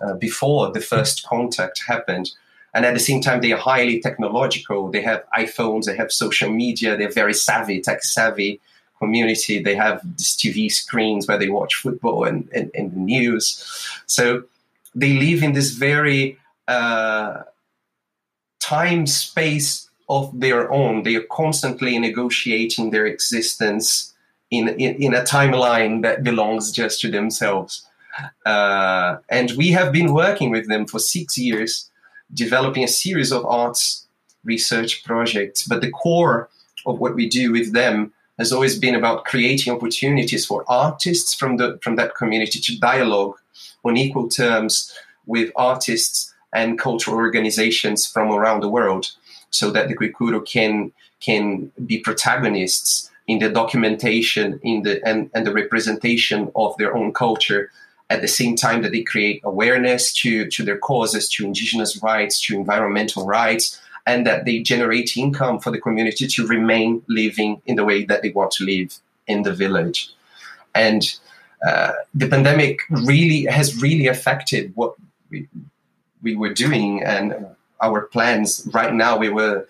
uh, 0.00 0.14
before 0.14 0.72
the 0.72 0.80
first 0.80 1.26
contact 1.26 1.82
happened. 1.86 2.30
And 2.72 2.86
at 2.86 2.94
the 2.94 3.00
same 3.00 3.20
time, 3.20 3.40
they 3.40 3.52
are 3.52 3.58
highly 3.58 4.00
technological. 4.00 4.90
They 4.90 5.02
have 5.02 5.24
iPhones, 5.36 5.84
they 5.84 5.96
have 5.96 6.12
social 6.12 6.50
media, 6.50 6.96
they're 6.96 7.10
very 7.10 7.34
savvy, 7.34 7.80
tech 7.80 8.04
savvy 8.04 8.60
community. 8.98 9.60
They 9.62 9.74
have 9.74 10.00
these 10.16 10.36
TV 10.36 10.70
screens 10.70 11.26
where 11.26 11.38
they 11.38 11.48
watch 11.48 11.74
football 11.74 12.24
and, 12.24 12.48
and, 12.54 12.70
and 12.74 12.92
the 12.92 12.98
news. 12.98 13.64
So 14.06 14.44
they 14.94 15.14
live 15.14 15.42
in 15.42 15.54
this 15.54 15.70
very 15.70 16.38
uh, 16.68 17.42
time 18.60 19.06
space 19.06 19.88
of 20.08 20.38
their 20.38 20.70
own. 20.70 21.02
They 21.02 21.16
are 21.16 21.26
constantly 21.30 21.98
negotiating 21.98 22.90
their 22.90 23.06
existence 23.06 24.14
in, 24.50 24.68
in, 24.68 24.96
in 24.96 25.14
a 25.14 25.22
timeline 25.22 26.02
that 26.02 26.22
belongs 26.22 26.72
just 26.72 27.00
to 27.00 27.10
themselves. 27.10 27.86
Uh, 28.44 29.16
and 29.28 29.52
we 29.52 29.68
have 29.68 29.92
been 29.92 30.12
working 30.12 30.50
with 30.50 30.68
them 30.68 30.86
for 30.86 30.98
six 30.98 31.38
years, 31.38 31.90
developing 32.32 32.84
a 32.84 32.88
series 32.88 33.32
of 33.32 33.44
arts 33.46 34.06
research 34.44 35.04
projects. 35.04 35.66
But 35.66 35.80
the 35.80 35.90
core 35.90 36.48
of 36.86 36.98
what 36.98 37.14
we 37.14 37.28
do 37.28 37.52
with 37.52 37.72
them 37.72 38.12
has 38.38 38.52
always 38.52 38.78
been 38.78 38.94
about 38.94 39.24
creating 39.24 39.72
opportunities 39.72 40.46
for 40.46 40.64
artists 40.66 41.34
from 41.34 41.58
the 41.58 41.78
from 41.82 41.96
that 41.96 42.14
community 42.14 42.58
to 42.58 42.78
dialogue 42.78 43.36
on 43.84 43.96
equal 43.96 44.28
terms 44.28 44.92
with 45.26 45.52
artists 45.56 46.32
and 46.52 46.78
cultural 46.78 47.16
organizations 47.16 48.06
from 48.06 48.30
around 48.32 48.60
the 48.60 48.68
world 48.68 49.12
so 49.50 49.70
that 49.70 49.88
the 49.88 49.96
Kuikuro 49.96 50.40
can 50.46 50.92
can 51.20 51.70
be 51.84 51.98
protagonists 51.98 53.10
in 53.26 53.38
the 53.38 53.50
documentation 53.50 54.58
in 54.62 54.82
the 54.82 55.06
and, 55.06 55.30
and 55.34 55.46
the 55.46 55.52
representation 55.52 56.50
of 56.56 56.76
their 56.78 56.96
own 56.96 57.12
culture 57.12 57.70
at 58.10 58.20
the 58.20 58.28
same 58.28 58.56
time 58.56 58.82
that 58.82 58.92
they 58.92 59.02
create 59.02 59.40
awareness 59.44 60.12
to, 60.12 60.46
to 60.50 60.64
their 60.64 60.78
causes, 60.78 61.28
to 61.30 61.46
indigenous 61.46 62.02
rights, 62.02 62.40
to 62.42 62.56
environmental 62.56 63.24
rights, 63.24 63.80
and 64.06 64.26
that 64.26 64.44
they 64.44 64.60
generate 64.60 65.16
income 65.16 65.60
for 65.60 65.70
the 65.70 65.80
community 65.80 66.26
to 66.26 66.46
remain 66.46 67.02
living 67.06 67.62
in 67.66 67.76
the 67.76 67.84
way 67.84 68.04
that 68.04 68.22
they 68.22 68.30
want 68.30 68.50
to 68.50 68.64
live 68.64 68.98
in 69.28 69.44
the 69.44 69.54
village. 69.54 70.10
And 70.74 71.02
uh, 71.66 71.92
the 72.12 72.26
pandemic 72.26 72.80
really 72.90 73.44
has 73.44 73.80
really 73.80 74.08
affected 74.08 74.72
what 74.74 74.94
we, 75.30 75.48
we 76.22 76.34
were 76.34 76.52
doing 76.52 77.02
and 77.04 77.46
our 77.80 78.02
plans. 78.02 78.68
Right 78.72 78.92
now, 78.92 79.16
we 79.16 79.28
were 79.28 79.66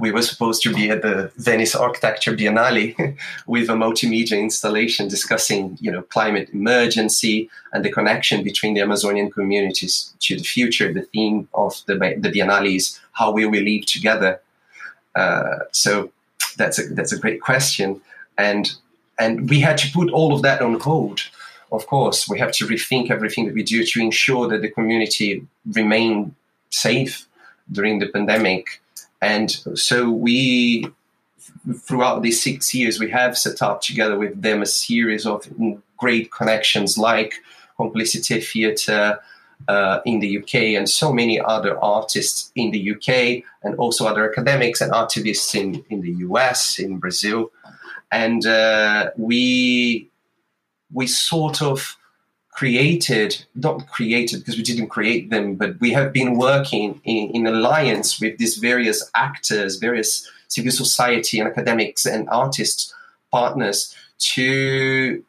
we 0.00 0.10
were 0.10 0.22
supposed 0.22 0.62
to 0.62 0.74
be 0.74 0.90
at 0.90 1.02
the 1.02 1.30
Venice 1.36 1.74
Architecture 1.74 2.32
Biennale 2.32 3.16
with 3.46 3.68
a 3.68 3.72
multimedia 3.74 4.38
installation 4.38 5.08
discussing, 5.08 5.76
you 5.80 5.90
know, 5.90 6.02
climate 6.02 6.50
emergency 6.52 7.50
and 7.72 7.84
the 7.84 7.90
connection 7.90 8.42
between 8.42 8.74
the 8.74 8.80
Amazonian 8.80 9.30
communities 9.30 10.12
to 10.20 10.36
the 10.36 10.44
future. 10.44 10.92
The 10.92 11.02
theme 11.02 11.48
of 11.54 11.82
the, 11.86 11.94
the 11.94 12.30
Biennale 12.30 12.76
is 12.76 13.00
how 13.12 13.32
will 13.32 13.50
we 13.50 13.60
live 13.60 13.86
together. 13.86 14.40
Uh, 15.14 15.60
so 15.72 16.10
that's 16.56 16.78
a 16.78 16.82
that's 16.94 17.12
a 17.12 17.18
great 17.18 17.40
question, 17.40 18.00
and 18.36 18.72
and 19.18 19.48
we 19.50 19.60
had 19.60 19.78
to 19.78 19.90
put 19.92 20.10
all 20.10 20.34
of 20.34 20.42
that 20.42 20.62
on 20.62 20.78
hold 20.80 21.22
of 21.70 21.86
course, 21.86 22.28
we 22.28 22.38
have 22.38 22.52
to 22.52 22.66
rethink 22.66 23.10
everything 23.10 23.46
that 23.46 23.54
we 23.54 23.62
do 23.62 23.84
to 23.84 24.00
ensure 24.00 24.48
that 24.48 24.62
the 24.62 24.70
community 24.70 25.46
remain 25.72 26.34
safe 26.70 27.26
during 27.70 27.98
the 27.98 28.08
pandemic. 28.08 28.80
And 29.20 29.50
so 29.74 30.10
we, 30.10 30.86
throughout 31.80 32.22
these 32.22 32.42
six 32.42 32.74
years, 32.74 33.00
we 33.00 33.10
have 33.10 33.36
set 33.36 33.62
up 33.62 33.80
together 33.80 34.16
with 34.16 34.40
them 34.40 34.62
a 34.62 34.66
series 34.66 35.26
of 35.26 35.48
great 35.96 36.30
connections 36.30 36.96
like 36.96 37.34
Complicité 37.78 38.44
Theatre 38.44 39.18
uh, 39.66 40.00
in 40.04 40.20
the 40.20 40.38
UK 40.38 40.54
and 40.76 40.88
so 40.88 41.12
many 41.12 41.40
other 41.40 41.78
artists 41.82 42.52
in 42.54 42.70
the 42.70 42.92
UK 42.92 43.42
and 43.62 43.74
also 43.76 44.06
other 44.06 44.30
academics 44.30 44.80
and 44.80 44.92
activists 44.92 45.54
in, 45.54 45.84
in 45.90 46.00
the 46.00 46.12
US, 46.28 46.78
in 46.78 46.98
Brazil. 46.98 47.50
And 48.10 48.46
uh, 48.46 49.10
we 49.16 50.08
we 50.92 51.06
sort 51.06 51.60
of 51.60 51.97
created, 52.58 53.46
not 53.54 53.86
created 53.86 54.40
because 54.40 54.56
we 54.56 54.64
didn't 54.64 54.88
create 54.88 55.30
them, 55.30 55.54
but 55.54 55.78
we 55.78 55.92
have 55.92 56.12
been 56.12 56.36
working 56.36 57.00
in, 57.04 57.30
in 57.30 57.46
alliance 57.46 58.20
with 58.20 58.36
these 58.38 58.56
various 58.56 59.08
actors, 59.14 59.76
various 59.76 60.28
civil 60.48 60.72
society 60.72 61.38
and 61.38 61.48
academics 61.48 62.04
and 62.04 62.28
artists 62.30 62.92
partners 63.30 63.94
to 64.18 65.22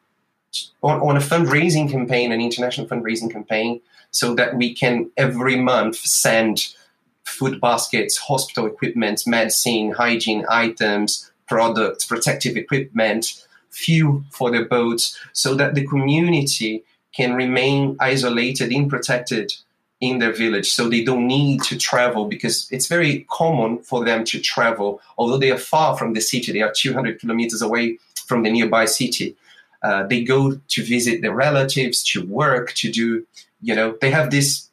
on, 0.82 1.00
on 1.00 1.16
a 1.16 1.20
fundraising 1.20 1.88
campaign, 1.88 2.32
an 2.32 2.40
international 2.40 2.88
fundraising 2.88 3.30
campaign, 3.30 3.80
so 4.10 4.34
that 4.34 4.56
we 4.56 4.74
can 4.74 5.08
every 5.16 5.54
month 5.54 5.98
send 5.98 6.74
food 7.22 7.60
baskets, 7.60 8.16
hospital 8.16 8.66
equipment, 8.66 9.24
medicine, 9.24 9.92
hygiene 9.92 10.44
items, 10.48 11.30
products, 11.46 12.04
protective 12.04 12.56
equipment 12.56 13.46
fuel 13.70 14.24
for 14.32 14.50
the 14.50 14.64
boats 14.64 15.16
so 15.32 15.54
that 15.54 15.76
the 15.76 15.86
community 15.86 16.82
can 17.12 17.34
remain 17.34 17.96
isolated 18.00 18.72
and 18.72 18.88
protected 18.88 19.52
in 20.00 20.18
their 20.18 20.32
village. 20.32 20.70
So 20.70 20.88
they 20.88 21.04
don't 21.04 21.26
need 21.26 21.62
to 21.64 21.76
travel 21.76 22.24
because 22.24 22.70
it's 22.70 22.86
very 22.86 23.26
common 23.30 23.78
for 23.78 24.04
them 24.04 24.24
to 24.24 24.40
travel. 24.40 25.00
Although 25.18 25.38
they 25.38 25.50
are 25.50 25.58
far 25.58 25.96
from 25.96 26.14
the 26.14 26.20
city 26.20 26.52
they 26.52 26.62
are 26.62 26.72
200 26.72 27.20
kilometers 27.20 27.62
away 27.62 27.98
from 28.26 28.42
the 28.42 28.50
nearby 28.50 28.86
city. 28.86 29.36
Uh, 29.82 30.06
they 30.06 30.22
go 30.22 30.60
to 30.68 30.84
visit 30.84 31.22
their 31.22 31.34
relatives 31.34 32.02
to 32.04 32.24
work 32.26 32.72
to 32.74 32.90
do 32.90 33.26
you 33.62 33.74
know 33.74 33.96
they 34.02 34.10
have 34.10 34.30
this 34.30 34.68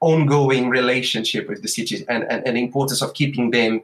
ongoing 0.00 0.68
relationship 0.68 1.48
with 1.48 1.62
the 1.62 1.68
city 1.68 2.04
and, 2.08 2.24
and, 2.24 2.46
and 2.46 2.56
the 2.56 2.62
importance 2.62 3.00
of 3.00 3.14
keeping 3.14 3.50
them 3.52 3.82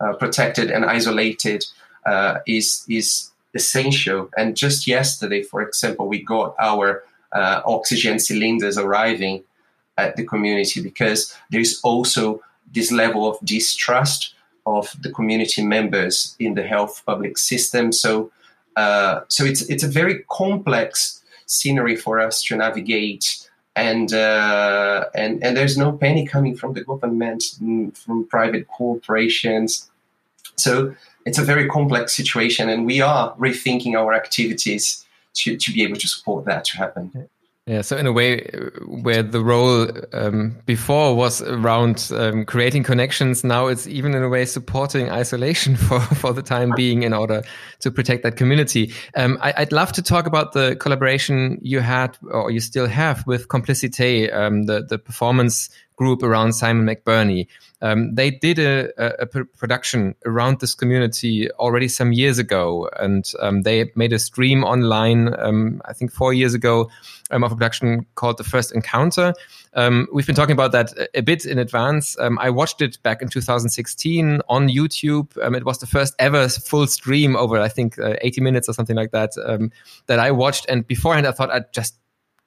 uh, 0.00 0.12
protected 0.12 0.70
and 0.70 0.84
isolated 0.84 1.64
uh, 2.06 2.38
is 2.46 2.84
is 2.88 3.30
essential. 3.54 4.30
And 4.36 4.56
just 4.56 4.86
yesterday, 4.86 5.42
for 5.42 5.60
example, 5.62 6.06
we 6.06 6.22
got 6.22 6.54
our 6.60 7.02
uh, 7.36 7.60
oxygen 7.66 8.18
cylinders 8.18 8.78
arriving 8.78 9.44
at 9.98 10.16
the 10.16 10.24
community 10.24 10.82
because 10.82 11.36
there's 11.50 11.80
also 11.82 12.42
this 12.72 12.90
level 12.90 13.28
of 13.28 13.36
distrust 13.44 14.34
of 14.64 14.90
the 15.00 15.12
community 15.12 15.62
members 15.62 16.34
in 16.38 16.54
the 16.54 16.62
health 16.62 17.02
public 17.06 17.38
system. 17.38 17.92
So, 17.92 18.30
uh, 18.74 19.20
so 19.28 19.44
it's 19.44 19.62
it's 19.72 19.84
a 19.84 19.88
very 20.00 20.24
complex 20.30 21.22
scenery 21.46 21.96
for 21.96 22.18
us 22.18 22.42
to 22.44 22.56
navigate, 22.56 23.48
and 23.76 24.12
uh, 24.12 25.04
and 25.14 25.42
and 25.44 25.56
there's 25.56 25.78
no 25.78 25.92
penny 25.92 26.26
coming 26.26 26.56
from 26.56 26.72
the 26.72 26.84
government, 26.84 27.42
mm, 27.62 27.96
from 27.96 28.26
private 28.26 28.66
corporations, 28.68 29.90
So 30.56 30.94
it's 31.26 31.38
a 31.38 31.44
very 31.44 31.68
complex 31.68 32.16
situation, 32.16 32.68
and 32.68 32.86
we 32.86 33.00
are 33.00 33.34
rethinking 33.36 33.94
our 33.94 34.14
activities 34.14 35.05
to, 35.36 35.56
to 35.56 35.72
be 35.72 35.82
able 35.82 35.96
to 35.96 36.08
support 36.08 36.44
that 36.46 36.64
to 36.66 36.76
happen. 36.76 37.28
Yeah, 37.68 37.82
so 37.82 37.96
in 37.96 38.06
a 38.06 38.12
way, 38.12 38.48
where 38.86 39.24
the 39.24 39.40
role 39.40 39.88
um, 40.12 40.56
before 40.66 41.16
was 41.16 41.42
around 41.42 42.12
um, 42.14 42.44
creating 42.44 42.84
connections, 42.84 43.42
now 43.42 43.66
it's 43.66 43.88
even 43.88 44.14
in 44.14 44.22
a 44.22 44.28
way 44.28 44.44
supporting 44.44 45.10
isolation 45.10 45.74
for, 45.88 45.98
for 45.98 46.32
the 46.32 46.42
time 46.42 46.72
being 46.76 47.02
in 47.02 47.12
order 47.12 47.42
to 47.80 47.90
protect 47.90 48.22
that 48.22 48.36
community. 48.36 48.94
Um, 49.16 49.36
I, 49.40 49.52
would 49.58 49.72
love 49.72 49.90
to 49.94 50.02
talk 50.02 50.28
about 50.28 50.52
the 50.52 50.76
collaboration 50.76 51.58
you 51.60 51.80
had 51.80 52.16
or 52.30 52.52
you 52.52 52.60
still 52.60 52.86
have 52.86 53.26
with 53.26 53.48
Complicité, 53.48 54.32
um, 54.32 54.66
the, 54.66 54.84
the 54.84 54.96
performance 54.98 55.68
group 55.96 56.22
around 56.22 56.52
Simon 56.52 56.86
McBurney. 56.86 57.46
Um, 57.82 58.14
they 58.14 58.30
did 58.30 58.58
a, 58.58 58.90
a, 58.96 59.22
a, 59.22 59.26
production 59.26 60.14
around 60.24 60.60
this 60.60 60.74
community 60.74 61.50
already 61.52 61.88
some 61.88 62.12
years 62.12 62.38
ago, 62.38 62.88
and 62.98 63.30
um, 63.40 63.62
they 63.62 63.90
made 63.94 64.14
a 64.14 64.18
stream 64.18 64.64
online, 64.64 65.34
um, 65.38 65.82
I 65.84 65.92
think 65.92 66.10
four 66.10 66.32
years 66.32 66.54
ago, 66.54 66.90
um, 67.30 67.44
of 67.44 67.52
a 67.52 67.54
production 67.54 68.06
called 68.14 68.38
The 68.38 68.44
First 68.44 68.72
Encounter. 68.72 69.34
Um, 69.74 70.08
we've 70.10 70.26
been 70.26 70.34
talking 70.34 70.54
about 70.54 70.72
that 70.72 70.94
a, 71.14 71.20
bit 71.20 71.44
in 71.44 71.58
advance. 71.58 72.18
Um, 72.18 72.38
I 72.38 72.48
watched 72.48 72.80
it 72.80 72.98
back 73.02 73.20
in 73.20 73.28
2016 73.28 74.40
on 74.48 74.68
YouTube. 74.68 75.36
it 75.36 75.64
was 75.64 75.78
the 75.78 75.86
first 75.86 76.14
ever 76.18 76.48
full 76.48 76.86
stream 76.86 77.36
over, 77.36 77.60
I 77.60 77.68
think, 77.68 77.98
uh, 77.98 78.14
80 78.22 78.40
minutes 78.40 78.68
or 78.70 78.72
something 78.72 78.96
like 78.96 79.10
that, 79.10 79.34
that 80.06 80.18
I 80.18 80.30
watched. 80.30 80.64
And 80.70 80.86
beforehand, 80.86 81.26
I 81.26 81.32
thought 81.32 81.50
I'd 81.50 81.70
just 81.74 81.94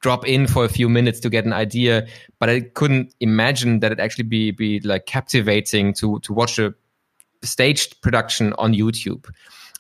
drop 0.02 0.28
in 0.28 0.48
for 0.48 0.66
a 0.66 0.70
few 0.70 0.90
minutes 0.90 1.20
to 1.22 1.30
get 1.30 1.46
an 1.46 1.54
idea, 1.54 2.08
but 2.40 2.50
I 2.50 2.62
couldn't 2.62 3.14
imagine 3.20 3.80
that 3.80 3.92
it 3.92 4.00
actually 4.00 4.26
be 4.26 4.52
be 4.52 4.80
like 4.82 5.06
captivating 5.06 5.94
to 5.96 6.20
to 6.20 6.34
watch 6.34 6.60
a 6.60 6.74
staged 7.44 8.02
production 8.02 8.54
on 8.58 8.74
YouTube. 8.74 9.30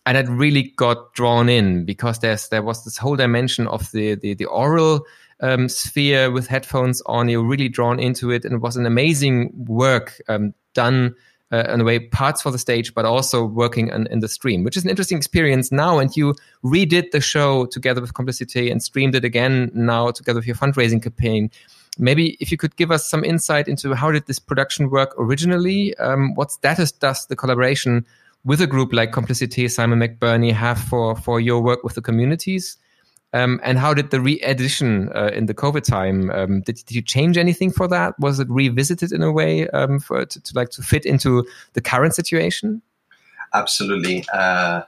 And 0.06 0.18
it 0.18 0.28
really 0.30 0.74
got 0.76 1.14
drawn 1.14 1.50
in 1.50 1.86
because 1.86 2.20
there's 2.20 2.50
there 2.50 2.64
was 2.64 2.84
this 2.84 2.98
whole 2.98 3.16
dimension 3.16 3.68
of 3.68 3.92
the 3.92 4.16
the, 4.16 4.34
the 4.34 4.46
aural 4.46 5.06
um, 5.42 5.70
sphere 5.70 6.32
with 6.32 6.48
headphones 6.48 7.02
on. 7.06 7.30
You're 7.30 7.44
really 7.44 7.70
drawn 7.70 8.00
into 8.00 8.32
it, 8.32 8.46
and 8.46 8.56
it 8.56 8.62
was 8.62 8.78
an 8.78 8.86
amazing 8.86 9.52
work 9.68 10.20
um, 10.28 10.54
done 10.74 11.16
uh, 11.52 11.64
in 11.74 11.82
a 11.82 11.84
way 11.84 12.00
parts 12.00 12.42
for 12.42 12.52
the 12.52 12.60
stage, 12.60 12.94
but 12.94 13.06
also 13.06 13.44
working 13.44 13.90
in, 13.90 14.08
in, 14.08 14.20
the 14.20 14.28
stream, 14.28 14.64
which 14.64 14.78
is 14.78 14.84
an 14.84 14.90
interesting 14.90 15.18
experience 15.18 15.72
now. 15.72 16.00
And 16.00 16.16
you 16.16 16.36
redid 16.64 17.12
the 17.12 17.22
show 17.22 17.66
together 17.66 18.02
with 18.02 18.14
Complicité 18.14 18.72
and 18.72 18.82
streamed 18.84 19.16
it 19.16 19.26
again 19.26 19.72
now 19.74 20.12
together 20.12 20.40
with 20.40 20.48
your 20.48 20.56
fundraising 20.56 21.02
campaign. 21.02 21.50
Maybe 21.98 22.38
if 22.40 22.52
you 22.52 22.58
could 22.58 22.76
give 22.76 22.92
us 22.92 23.06
some 23.10 23.24
insight 23.24 23.68
into 23.68 23.94
how 23.94 24.12
did 24.12 24.28
this 24.28 24.40
production 24.40 24.90
work 24.90 25.14
originally? 25.18 25.96
Um, 25.98 26.36
what 26.36 26.52
status 26.52 26.92
does 26.92 27.26
the 27.26 27.36
collaboration 27.36 28.06
with 28.46 28.62
a 28.62 28.68
group 28.68 28.94
like 28.94 29.12
Complicité, 29.12 29.70
Simon 29.70 30.00
McBurney 30.00 30.54
have 30.54 30.80
for, 30.80 31.16
for 31.16 31.42
your 31.42 31.62
work 31.62 31.84
with 31.84 31.96
the 31.96 32.02
communities? 32.02 32.78
Um, 33.32 33.60
and 33.64 33.78
how 33.78 33.94
did 33.94 34.10
the 34.10 34.20
re-edition 34.20 35.10
uh, 35.14 35.30
in 35.34 35.46
the 35.46 35.54
COVID 35.54 35.84
time? 35.84 36.32
Um, 36.32 36.62
did, 36.62 36.78
did 36.78 36.92
you 36.92 37.02
change 37.02 37.38
anything 37.38 37.72
for 37.72 37.88
that? 37.88 38.20
Was 38.20 38.40
it 38.40 38.50
revisited 38.50 39.12
in 39.12 39.22
a 39.22 39.32
way 39.32 39.68
um, 39.70 40.00
for 40.00 40.26
to, 40.26 40.42
to, 40.42 40.56
like 40.56 40.70
to 40.72 40.82
fit 40.82 41.06
into 41.06 41.46
the 41.74 41.82
current 41.82 42.16
situation? 42.16 42.82
Absolutely. 43.54 44.26
Uh, 44.34 44.82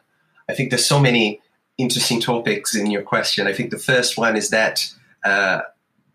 I 0.50 0.53
think 0.53 0.71
there's 0.71 0.86
so 0.86 1.00
many 1.00 1.39
interesting 1.77 2.19
topics 2.19 2.75
in 2.75 2.89
your 2.89 3.03
question. 3.03 3.48
I 3.48 3.53
think 3.53 3.69
the 3.69 3.77
first 3.77 4.17
one 4.17 4.36
is 4.36 4.50
that 4.50 4.91
uh, 5.24 5.62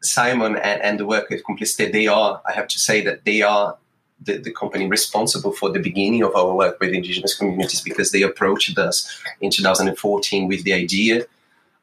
Simon 0.02 0.56
and, 0.56 0.82
and, 0.82 1.00
the 1.00 1.06
work 1.06 1.30
with 1.30 1.42
Complicité, 1.44 1.92
they 1.92 2.06
are, 2.08 2.40
I 2.46 2.52
have 2.52 2.68
to 2.68 2.78
say 2.78 3.02
that 3.02 3.24
they 3.24 3.42
are 3.42 3.76
the, 4.20 4.38
the, 4.38 4.50
company 4.50 4.88
responsible 4.88 5.52
for 5.52 5.70
the 5.70 5.78
beginning 5.78 6.22
of 6.22 6.34
our 6.34 6.54
work 6.54 6.80
with 6.80 6.92
indigenous 6.92 7.34
communities 7.34 7.80
because 7.80 8.10
they 8.12 8.22
approached 8.22 8.76
us 8.78 9.22
in 9.40 9.50
2014 9.50 10.48
with 10.48 10.64
the 10.64 10.72
idea 10.72 11.26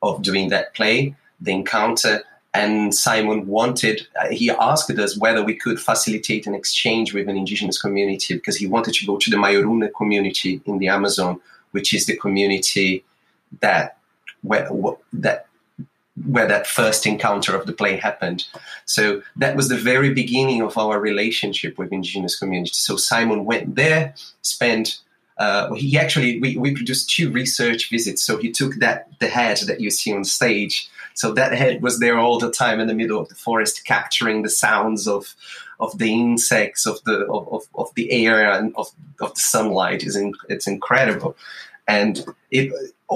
of 0.03 0.21
doing 0.21 0.49
that 0.49 0.75
play, 0.75 1.15
the 1.41 1.51
encounter. 1.51 2.23
And 2.53 2.93
Simon 2.93 3.47
wanted, 3.47 4.05
uh, 4.19 4.29
he 4.29 4.51
asked 4.51 4.91
us 4.91 5.17
whether 5.17 5.43
we 5.43 5.55
could 5.55 5.79
facilitate 5.79 6.45
an 6.45 6.53
exchange 6.53 7.11
with 7.11 7.27
an 7.27 7.35
indigenous 7.35 7.81
community 7.81 8.35
because 8.35 8.57
he 8.57 8.67
wanted 8.67 8.93
to 8.95 9.07
go 9.07 9.17
to 9.17 9.29
the 9.31 9.37
Mayoruna 9.37 9.89
community 9.97 10.61
in 10.65 10.77
the 10.77 10.89
Amazon, 10.89 11.41
which 11.71 11.95
is 11.95 12.05
the 12.05 12.15
community 12.15 13.03
that 13.61 13.97
where, 14.43 14.69
that 15.13 15.47
where 16.27 16.47
that 16.47 16.67
first 16.67 17.07
encounter 17.07 17.55
of 17.55 17.65
the 17.65 17.73
play 17.73 17.97
happened. 17.97 18.45
So 18.85 19.23
that 19.37 19.55
was 19.55 19.69
the 19.69 19.77
very 19.77 20.13
beginning 20.13 20.61
of 20.61 20.77
our 20.77 20.99
relationship 20.99 21.79
with 21.79 21.91
indigenous 21.91 22.37
communities. 22.37 22.77
So 22.77 22.97
Simon 22.97 23.45
went 23.45 23.75
there, 23.75 24.13
spent 24.43 24.99
uh, 25.37 25.73
he 25.73 25.97
actually 25.97 26.39
we, 26.39 26.57
we 26.57 26.75
produced 26.75 27.09
two 27.09 27.31
research 27.31 27.89
visits. 27.89 28.23
So 28.23 28.37
he 28.37 28.51
took 28.51 28.75
that 28.75 29.07
the 29.19 29.27
head 29.27 29.59
that 29.67 29.79
you 29.79 29.89
see 29.89 30.13
on 30.13 30.23
stage. 30.23 30.89
So 31.15 31.31
that 31.33 31.53
head 31.53 31.81
was 31.81 31.99
there 31.99 32.17
all 32.17 32.39
the 32.39 32.51
time 32.51 32.79
in 32.79 32.87
the 32.87 32.93
middle 32.93 33.19
of 33.19 33.29
the 33.29 33.35
forest, 33.35 33.85
capturing 33.85 34.41
the 34.41 34.49
sounds 34.49 35.07
of 35.07 35.35
of 35.79 35.97
the 35.97 36.13
insects, 36.13 36.85
of 36.85 37.03
the 37.03 37.25
of, 37.25 37.47
of, 37.51 37.63
of 37.75 37.93
the 37.95 38.11
air, 38.11 38.51
and 38.51 38.73
of, 38.75 38.87
of 39.21 39.33
the 39.33 39.41
sunlight. 39.41 40.03
is 40.03 40.15
in, 40.15 40.33
It's 40.49 40.67
incredible, 40.67 41.35
and 41.87 42.25
it 42.51 42.71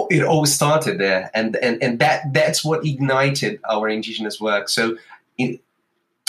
it 0.10 0.24
all 0.24 0.46
started 0.46 1.00
there, 1.00 1.32
and 1.34 1.56
and 1.58 1.82
and 1.82 2.00
that 2.00 2.34
that's 2.34 2.64
what 2.64 2.86
ignited 2.86 3.60
our 3.70 3.88
indigenous 3.90 4.40
work. 4.42 4.70
So. 4.70 4.98
It, 5.38 5.62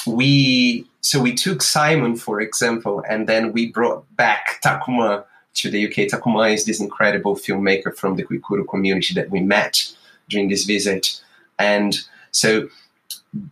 we 0.07 0.87
so 1.01 1.20
we 1.20 1.35
took 1.35 1.61
Simon 1.61 2.16
for 2.16 2.40
example, 2.40 3.03
and 3.09 3.29
then 3.29 3.53
we 3.53 3.70
brought 3.70 4.05
back 4.16 4.61
Takuma 4.64 5.24
to 5.55 5.71
the 5.71 5.87
UK. 5.87 6.09
Takuma 6.09 6.53
is 6.53 6.65
this 6.65 6.81
incredible 6.81 7.37
filmmaker 7.37 7.95
from 7.95 8.17
the 8.17 8.25
Kuikuro 8.25 8.67
community 8.69 9.15
that 9.15 9.31
we 9.31 9.41
met 9.41 9.93
during 10.29 10.49
this 10.49 10.65
visit. 10.65 11.21
And 11.59 11.99
so 12.31 12.69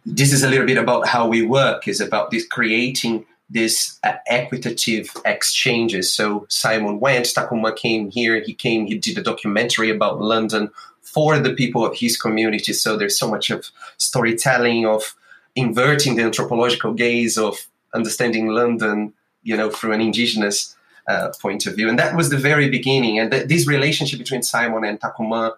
this 0.05 0.33
is 0.33 0.43
a 0.43 0.49
little 0.49 0.67
bit 0.67 0.79
about 0.79 1.09
how 1.09 1.27
we 1.27 1.43
work, 1.43 1.89
is 1.89 2.01
about 2.01 2.31
this 2.31 2.47
creating 2.47 3.25
this 3.49 3.99
uh, 4.03 4.15
equitative 4.27 5.09
exchanges. 5.25 6.13
So 6.13 6.47
Simon 6.49 6.99
went, 6.99 7.27
Takuma 7.27 7.77
came 7.77 8.11
here, 8.11 8.43
he 8.45 8.55
came, 8.55 8.87
he 8.87 8.99
did 8.99 9.19
a 9.19 9.23
documentary 9.23 9.91
about 9.91 10.21
London 10.21 10.71
for 11.03 11.39
the 11.39 11.55
people 11.55 11.85
of 11.85 11.97
his 11.97 12.17
community. 12.21 12.73
So 12.73 12.97
there's 12.97 13.19
so 13.19 13.31
much 13.31 13.51
of 13.51 13.71
storytelling, 13.99 14.87
of 14.87 15.15
inverting 15.55 16.17
the 16.17 16.25
anthropological 16.25 16.93
gaze 16.93 17.39
of 17.39 17.57
understanding 17.95 18.49
London, 18.49 19.13
you 19.43 19.57
know, 19.57 19.71
through 19.71 19.93
an 19.93 20.01
indigenous 20.01 20.76
uh, 21.09 21.33
point 21.41 21.67
of 21.67 21.77
view. 21.77 21.89
And 21.89 21.99
that 21.99 22.17
was 22.17 22.31
the 22.31 22.37
very 22.37 22.69
beginning. 22.69 23.19
And 23.19 23.31
th- 23.31 23.49
this 23.49 23.67
relationship 23.67 24.19
between 24.19 24.43
Simon 24.43 24.85
and 24.85 25.01
Takuma 25.01 25.53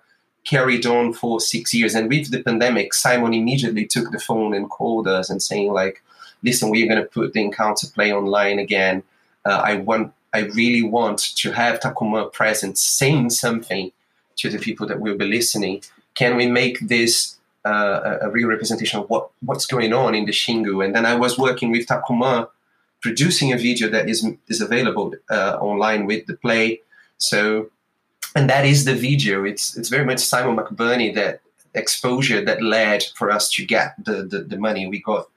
carried 0.45 0.87
on 0.87 1.13
for 1.13 1.41
six 1.41 1.75
years. 1.75 1.95
And 1.95 2.09
with 2.09 2.31
the 2.31 2.43
pandemic, 2.43 2.95
Simon 2.95 3.35
immediately 3.35 3.87
took 3.87 4.11
the 4.11 4.19
phone 4.19 4.55
and 4.55 4.69
called 4.69 5.07
us 5.07 5.31
and 5.31 5.43
saying 5.43 5.73
like, 5.73 6.03
listen, 6.43 6.71
we're 6.71 6.87
going 6.87 7.03
to 7.03 7.09
put 7.09 7.33
the 7.33 7.43
encounter 7.43 7.87
play 7.95 8.13
online 8.13 8.59
again. 8.59 9.03
Uh, 9.45 9.61
I 9.65 9.77
want, 9.77 10.13
I 10.33 10.41
really 10.41 10.83
want 10.83 11.19
to 11.37 11.53
have 11.53 11.81
Takuma 11.81 12.33
present, 12.33 12.79
saying 12.79 13.31
something 13.31 13.93
to 14.37 14.49
the 14.49 14.59
people 14.59 14.87
that 14.87 15.01
will 15.01 15.17
be 15.17 15.27
listening. 15.27 15.83
Can 16.15 16.37
we 16.37 16.47
make 16.47 16.81
this 16.81 17.37
uh, 17.65 18.19
a 18.23 18.31
real 18.31 18.49
representation 18.49 19.01
of 19.01 19.11
what, 19.11 19.31
what's 19.41 19.67
going 19.67 19.93
on 19.93 20.15
in 20.15 20.27
the 20.27 20.33
Xingu? 20.33 20.85
And 20.85 20.95
then 20.95 21.07
I 21.07 21.15
was 21.15 21.39
working 21.39 21.71
with 21.71 21.87
Takuma 21.87 22.49
producing 23.01 23.53
a 23.53 23.57
video 23.57 23.89
that 23.89 24.09
is 24.09 24.27
is 24.49 24.61
available 24.61 25.15
uh, 25.31 25.57
online 25.61 26.07
with 26.07 26.27
the 26.27 26.35
play. 26.35 26.81
So, 27.19 27.71
and 28.35 28.49
that 28.51 28.65
is 28.65 28.85
the 28.85 28.95
video. 28.95 29.45
It's 29.45 29.77
it's 29.77 29.89
very 29.89 30.05
much 30.05 30.21
Simon 30.21 30.57
McBurney 30.57 31.15
that 31.15 31.41
exposure 31.75 32.45
that 32.45 32.63
led 32.63 33.05
for 33.15 33.31
us 33.31 33.51
to 33.53 33.67
get 33.67 33.95
the 34.05 34.23
the, 34.23 34.41
the 34.41 34.57
money. 34.57 34.87
We 34.87 35.01
got 35.01 35.29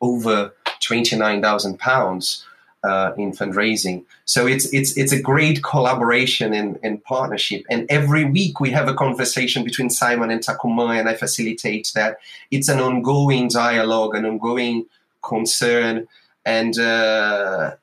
over 0.00 0.52
twenty 0.80 1.16
nine 1.16 1.40
thousand 1.42 1.78
pounds. 1.78 2.46
Uh, 2.82 3.12
in 3.18 3.30
fundraising, 3.30 4.02
so 4.24 4.46
it's 4.46 4.72
it's 4.72 4.96
it's 4.96 5.12
a 5.12 5.20
great 5.20 5.62
collaboration 5.62 6.54
and, 6.54 6.78
and 6.82 7.04
partnership. 7.04 7.62
And 7.68 7.84
every 7.90 8.24
week 8.24 8.58
we 8.58 8.70
have 8.70 8.88
a 8.88 8.94
conversation 8.94 9.64
between 9.64 9.90
Simon 9.90 10.30
and 10.30 10.40
Takuma, 10.40 10.98
and 10.98 11.06
I 11.06 11.12
facilitate 11.14 11.92
that. 11.94 12.20
It's 12.50 12.70
an 12.70 12.80
ongoing 12.80 13.48
dialogue, 13.48 14.14
an 14.14 14.24
ongoing 14.24 14.86
concern 15.22 16.08
and 16.44 16.78
uh, 16.78 17.76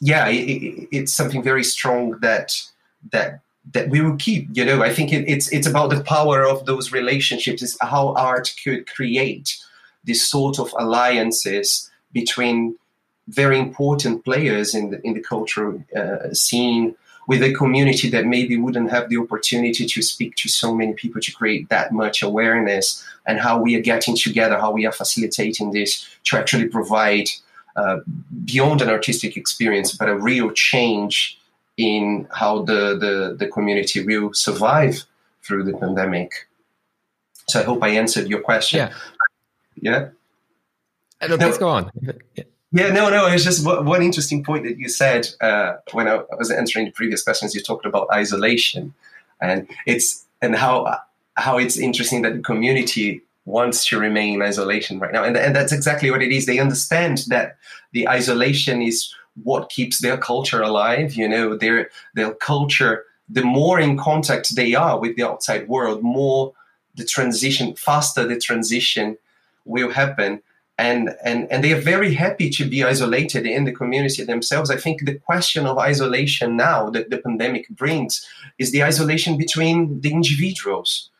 yeah, 0.00 0.28
it, 0.28 0.88
it's 0.90 1.12
something 1.12 1.42
very 1.42 1.64
strong 1.64 2.18
that 2.20 2.60
that 3.12 3.40
that 3.72 3.88
we 3.88 4.00
will 4.00 4.16
keep. 4.16 4.48
You 4.52 4.64
know, 4.64 4.82
I 4.82 4.92
think 4.92 5.12
it, 5.12 5.28
it's 5.28 5.52
it's 5.52 5.66
about 5.66 5.90
the 5.90 6.02
power 6.02 6.44
of 6.44 6.66
those 6.66 6.92
relationships. 6.92 7.62
Is 7.62 7.76
how 7.80 8.14
art 8.14 8.54
could 8.62 8.86
create 8.92 9.58
this 10.04 10.28
sort 10.28 10.58
of 10.58 10.74
alliances 10.78 11.90
between 12.12 12.76
very 13.28 13.58
important 13.58 14.24
players 14.24 14.74
in 14.74 14.90
the 14.90 15.00
in 15.06 15.14
the 15.14 15.20
cultural 15.20 15.82
uh, 15.96 16.32
scene 16.32 16.96
with 17.28 17.42
a 17.42 17.54
community 17.54 18.10
that 18.10 18.26
maybe 18.26 18.56
wouldn't 18.56 18.90
have 18.90 19.08
the 19.08 19.16
opportunity 19.16 19.86
to 19.86 20.02
speak 20.02 20.34
to 20.34 20.48
so 20.48 20.74
many 20.74 20.92
people 20.92 21.20
to 21.20 21.32
create 21.32 21.68
that 21.68 21.92
much 21.92 22.22
awareness 22.22 23.04
and 23.26 23.38
how 23.38 23.60
we 23.60 23.76
are 23.76 23.80
getting 23.80 24.16
together 24.16 24.58
how 24.58 24.72
we 24.72 24.84
are 24.84 24.92
facilitating 24.92 25.70
this 25.70 26.08
to 26.24 26.36
actually 26.36 26.66
provide 26.66 27.28
uh, 27.76 27.98
beyond 28.44 28.82
an 28.82 28.88
artistic 28.88 29.36
experience, 29.36 29.96
but 29.96 30.08
a 30.08 30.16
real 30.16 30.50
change 30.50 31.38
in 31.76 32.28
how 32.32 32.62
the, 32.62 32.96
the, 32.98 33.36
the 33.38 33.46
community 33.48 34.04
will 34.04 34.32
survive 34.34 35.04
through 35.42 35.64
the 35.64 35.76
pandemic. 35.76 36.48
So 37.48 37.60
I 37.60 37.64
hope 37.64 37.82
I 37.82 37.88
answered 37.88 38.28
your 38.28 38.40
question. 38.40 38.78
Yeah. 38.78 38.92
Yeah. 39.80 40.08
Uh, 41.20 41.28
no, 41.28 41.38
please 41.38 41.58
go 41.58 41.68
on. 41.68 41.90
Yeah, 42.72 42.88
no, 42.88 43.10
no. 43.10 43.26
It's 43.26 43.44
just 43.44 43.64
one 43.66 44.02
interesting 44.02 44.42
point 44.42 44.64
that 44.64 44.78
you 44.78 44.88
said 44.88 45.28
uh, 45.40 45.74
when 45.92 46.08
I 46.08 46.22
was 46.38 46.50
answering 46.50 46.86
the 46.86 46.92
previous 46.92 47.22
questions. 47.22 47.54
You 47.54 47.60
talked 47.60 47.84
about 47.84 48.08
isolation, 48.10 48.94
and 49.40 49.68
it's 49.86 50.24
and 50.40 50.56
how 50.56 50.98
how 51.34 51.58
it's 51.58 51.76
interesting 51.76 52.22
that 52.22 52.34
the 52.34 52.40
community 52.40 53.22
wants 53.44 53.86
to 53.86 53.98
remain 53.98 54.34
in 54.34 54.42
isolation 54.42 54.98
right 54.98 55.12
now, 55.12 55.24
and 55.24 55.36
and 55.36 55.54
that's 55.54 55.72
exactly 55.72 56.10
what 56.10 56.22
it 56.22 56.32
is. 56.32 56.46
They 56.46 56.58
understand 56.58 57.24
that 57.28 57.56
the 57.92 58.08
isolation 58.08 58.82
is 58.82 59.12
what 59.42 59.70
keeps 59.70 60.00
their 60.00 60.16
culture 60.16 60.62
alive. 60.62 61.14
You 61.14 61.28
know, 61.28 61.56
their 61.56 61.90
their 62.14 62.34
culture. 62.34 63.04
The 63.28 63.44
more 63.44 63.80
in 63.80 63.96
contact 63.96 64.56
they 64.56 64.74
are 64.74 64.98
with 65.00 65.16
the 65.16 65.22
outside 65.22 65.68
world, 65.68 66.02
more 66.02 66.52
the 66.96 67.04
transition, 67.04 67.74
faster 67.74 68.26
the 68.26 68.38
transition 68.38 69.16
will 69.64 69.90
happen 69.90 70.42
and 70.78 71.10
and 71.22 71.50
and 71.50 71.62
they 71.62 71.72
are 71.72 71.80
very 71.80 72.14
happy 72.14 72.48
to 72.50 72.64
be 72.64 72.82
isolated 72.82 73.46
in 73.46 73.64
the 73.64 73.72
community 73.72 74.24
themselves 74.24 74.70
i 74.70 74.76
think 74.76 75.04
the 75.04 75.14
question 75.14 75.66
of 75.66 75.78
isolation 75.78 76.56
now 76.56 76.88
that 76.90 77.10
the 77.10 77.18
pandemic 77.18 77.68
brings 77.70 78.26
is 78.58 78.72
the 78.72 78.82
isolation 78.82 79.36
between 79.36 80.00
the 80.00 80.12
individuals 80.12 81.10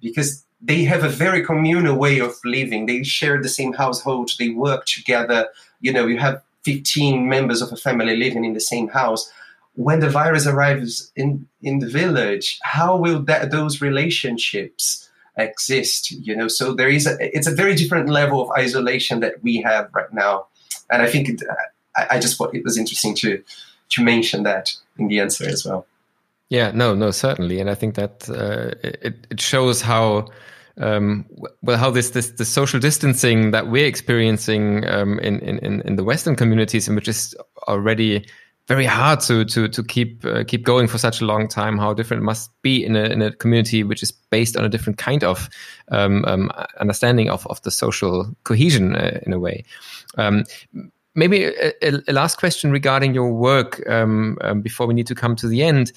because 0.00 0.44
they 0.62 0.84
have 0.84 1.02
a 1.02 1.08
very 1.08 1.44
communal 1.44 1.96
way 1.96 2.20
of 2.20 2.36
living. 2.44 2.86
They 2.86 3.02
share 3.02 3.42
the 3.42 3.48
same 3.48 3.72
household. 3.72 4.30
They 4.38 4.50
work 4.50 4.86
together. 4.86 5.48
You 5.80 5.92
know 5.92 6.06
you 6.06 6.18
have 6.18 6.40
15 6.64 7.28
members 7.28 7.60
of 7.60 7.72
a 7.72 7.76
family 7.76 8.16
living 8.16 8.44
in 8.44 8.54
the 8.54 8.60
same 8.60 8.88
house. 8.88 9.30
When 9.74 10.00
the 10.00 10.08
virus 10.08 10.46
arrives 10.46 11.10
in 11.16 11.48
in 11.62 11.80
the 11.80 11.88
village 11.88 12.60
how 12.62 12.96
will 12.96 13.20
that 13.22 13.50
those 13.50 13.80
relationships 13.80 15.08
exist 15.36 16.12
you 16.12 16.36
know? 16.36 16.48
So 16.48 16.74
there 16.74 16.90
is 16.90 17.06
a 17.06 17.16
it's 17.36 17.48
a 17.48 17.54
very 17.54 17.74
different 17.74 18.08
level 18.08 18.40
of 18.42 18.50
isolation 18.56 19.20
that 19.20 19.42
we 19.42 19.56
have 19.62 19.88
right 19.92 20.12
now. 20.12 20.46
And 20.90 21.02
i 21.02 21.08
think 21.08 21.28
it, 21.28 21.42
I, 21.96 22.06
I 22.12 22.20
just 22.20 22.36
thought 22.36 22.54
it 22.54 22.64
was 22.64 22.78
interesting 22.78 23.14
to 23.16 23.42
to 23.90 24.02
mention 24.02 24.44
that 24.44 24.72
in 24.98 25.08
the 25.08 25.20
answer 25.20 25.48
as 25.48 25.64
well. 25.64 25.86
Yeah 26.50 26.70
no 26.72 26.94
no 26.94 27.10
certainly. 27.10 27.58
And 27.58 27.68
i 27.70 27.74
think 27.74 27.94
that 27.96 28.28
uh, 28.28 28.76
it, 28.82 29.26
it 29.30 29.40
shows 29.40 29.80
how 29.80 30.28
um, 30.78 31.26
well 31.62 31.76
how 31.76 31.90
this 31.90 32.10
this 32.10 32.30
the 32.30 32.44
social 32.44 32.80
distancing 32.80 33.50
that 33.50 33.68
we're 33.68 33.86
experiencing 33.86 34.86
um, 34.88 35.18
in, 35.20 35.38
in 35.40 35.80
in 35.82 35.96
the 35.96 36.04
western 36.04 36.36
communities 36.36 36.88
and 36.88 36.96
which 36.96 37.08
is 37.08 37.34
already 37.68 38.24
very 38.68 38.84
hard 38.84 39.20
to 39.20 39.44
to 39.44 39.68
to 39.68 39.82
keep 39.82 40.24
uh, 40.24 40.44
keep 40.44 40.64
going 40.64 40.86
for 40.88 40.98
such 40.98 41.20
a 41.20 41.24
long 41.24 41.48
time. 41.48 41.78
How 41.78 41.92
different 41.94 42.22
it 42.22 42.24
must 42.24 42.50
be 42.62 42.84
in 42.84 42.96
a 42.96 43.04
in 43.04 43.20
a 43.20 43.32
community 43.32 43.82
which 43.82 44.02
is 44.02 44.12
based 44.12 44.56
on 44.56 44.64
a 44.64 44.68
different 44.68 44.98
kind 44.98 45.24
of 45.24 45.48
um, 45.90 46.24
um, 46.26 46.50
understanding 46.80 47.28
of 47.28 47.46
of 47.48 47.60
the 47.62 47.70
social 47.70 48.34
cohesion 48.44 48.94
uh, 48.96 49.18
in 49.26 49.32
a 49.32 49.38
way. 49.38 49.64
Um, 50.16 50.44
maybe 51.14 51.44
a, 51.44 51.72
a, 51.82 52.12
last 52.12 52.38
question 52.38 52.70
regarding 52.70 53.14
your 53.14 53.32
work 53.32 53.82
um, 53.88 54.38
um, 54.40 54.62
before 54.62 54.86
we 54.86 54.94
need 54.94 55.08
to 55.08 55.14
come 55.14 55.36
to 55.36 55.48
the 55.48 55.62
end. 55.62 55.92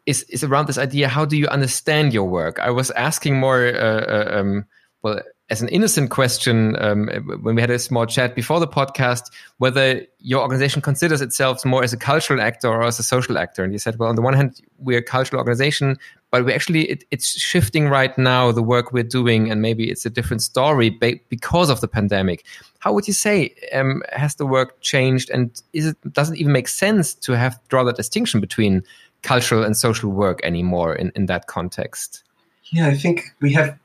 Um, 0.00 0.04
is, 0.06 0.22
is 0.24 0.44
around 0.44 0.66
this 0.66 0.78
idea 0.78 1.08
how 1.08 1.24
do 1.24 1.36
you 1.36 1.46
understand 1.48 2.12
your 2.12 2.24
work? 2.24 2.58
I 2.58 2.70
was 2.70 2.90
asking 2.92 3.38
more 3.38 3.66
uh, 3.66 4.40
uh 4.40 4.60
well 5.02 5.20
as 5.48 5.60
an 5.60 5.68
innocent 5.68 6.10
question 6.10 6.76
um, 6.80 7.08
when 7.42 7.56
we 7.56 7.60
had 7.60 7.70
a 7.70 7.78
small 7.78 8.06
chat 8.06 8.34
before 8.36 8.60
the 8.60 8.68
podcast 8.68 9.32
whether 9.58 10.06
your 10.20 10.42
organization 10.42 10.80
considers 10.80 11.20
itself 11.20 11.64
more 11.64 11.82
as 11.82 11.92
a 11.92 11.96
cultural 11.96 12.40
actor 12.40 12.68
or 12.68 12.84
as 12.84 12.98
a 12.98 13.02
social 13.02 13.36
actor. 13.36 13.64
And 13.64 13.72
you 13.72 13.78
said 13.78 13.98
well 13.98 14.08
on 14.08 14.16
the 14.16 14.22
one 14.22 14.34
hand 14.34 14.60
we're 14.78 14.98
a 14.98 15.02
cultural 15.02 15.38
organization 15.38 15.98
but 16.30 16.44
we 16.44 16.52
actually 16.52 16.82
it, 16.82 17.04
it's 17.10 17.38
shifting 17.38 17.88
right 17.88 18.16
now 18.16 18.52
the 18.52 18.62
work 18.62 18.92
we're 18.92 19.02
doing 19.02 19.50
and 19.50 19.60
maybe 19.60 19.90
it's 19.90 20.06
a 20.06 20.10
different 20.10 20.42
story 20.42 20.90
because 20.90 21.70
of 21.70 21.80
the 21.80 21.88
pandemic. 21.88 22.44
How 22.78 22.92
would 22.92 23.08
you 23.08 23.14
say 23.14 23.54
um, 23.72 24.02
has 24.12 24.36
the 24.36 24.46
work 24.46 24.80
changed? 24.80 25.30
And 25.30 25.60
is 25.72 25.86
it 25.86 25.96
doesn't 26.12 26.36
even 26.36 26.52
make 26.52 26.68
sense 26.68 27.14
to 27.14 27.32
have 27.32 27.60
draw 27.68 27.84
that 27.84 27.96
distinction 27.96 28.40
between 28.40 28.84
cultural 29.22 29.64
and 29.64 29.76
social 29.76 30.10
work 30.10 30.40
anymore 30.44 30.94
in, 30.94 31.12
in 31.14 31.26
that 31.26 31.46
context 31.46 32.24
yeah 32.72 32.86
i 32.86 32.94
think 32.94 33.24
we 33.40 33.52
have 33.52 33.78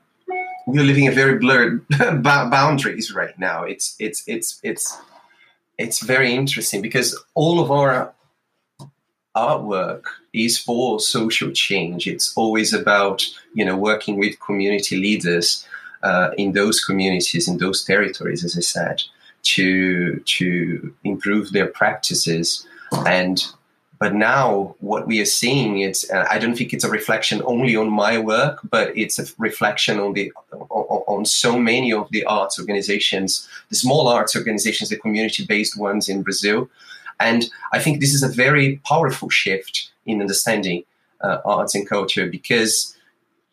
we're 0.66 0.84
living 0.84 1.04
in 1.04 1.14
very 1.14 1.38
blurred 1.38 1.86
boundaries 2.22 3.14
right 3.14 3.38
now. 3.38 3.62
It's 3.62 3.94
it's 3.98 4.22
it's 4.26 4.60
it's 4.62 4.98
it's 5.78 6.00
very 6.00 6.34
interesting 6.34 6.82
because 6.82 7.18
all 7.34 7.60
of 7.60 7.70
our 7.70 8.12
artwork 9.36 10.04
is 10.32 10.58
for 10.58 10.98
social 10.98 11.52
change. 11.52 12.06
It's 12.06 12.36
always 12.36 12.74
about 12.74 13.24
you 13.54 13.64
know 13.64 13.76
working 13.76 14.18
with 14.18 14.40
community 14.40 14.96
leaders 14.96 15.66
uh, 16.02 16.30
in 16.36 16.52
those 16.52 16.84
communities 16.84 17.48
in 17.48 17.58
those 17.58 17.84
territories, 17.84 18.44
as 18.44 18.56
I 18.56 18.60
said, 18.60 19.02
to 19.54 20.18
to 20.18 20.94
improve 21.04 21.52
their 21.52 21.68
practices 21.68 22.66
and 23.06 23.44
but 23.98 24.14
now 24.14 24.74
what 24.80 25.06
we 25.06 25.20
are 25.20 25.26
seeing 25.26 25.80
it's 25.80 26.10
i 26.12 26.38
don't 26.38 26.56
think 26.56 26.72
it's 26.72 26.84
a 26.84 26.90
reflection 26.90 27.42
only 27.44 27.76
on 27.76 27.90
my 27.90 28.18
work 28.18 28.60
but 28.68 28.96
it's 28.96 29.18
a 29.18 29.26
reflection 29.38 29.98
on 29.98 30.12
the 30.12 30.32
on, 30.52 31.02
on 31.06 31.24
so 31.24 31.58
many 31.58 31.92
of 31.92 32.08
the 32.10 32.24
arts 32.24 32.58
organizations 32.58 33.48
the 33.70 33.76
small 33.76 34.08
arts 34.08 34.36
organizations 34.36 34.90
the 34.90 34.96
community 34.96 35.44
based 35.44 35.78
ones 35.78 36.08
in 36.08 36.22
brazil. 36.22 36.68
And 37.18 37.48
i 37.72 37.78
think 37.78 38.00
this 38.00 38.14
is 38.14 38.22
a 38.22 38.28
very 38.28 38.80
powerful 38.84 39.30
shift 39.30 39.90
in 40.04 40.20
understanding 40.20 40.84
uh, 41.22 41.38
arts 41.44 41.74
and 41.74 41.88
culture 41.88 42.26
because 42.26 42.96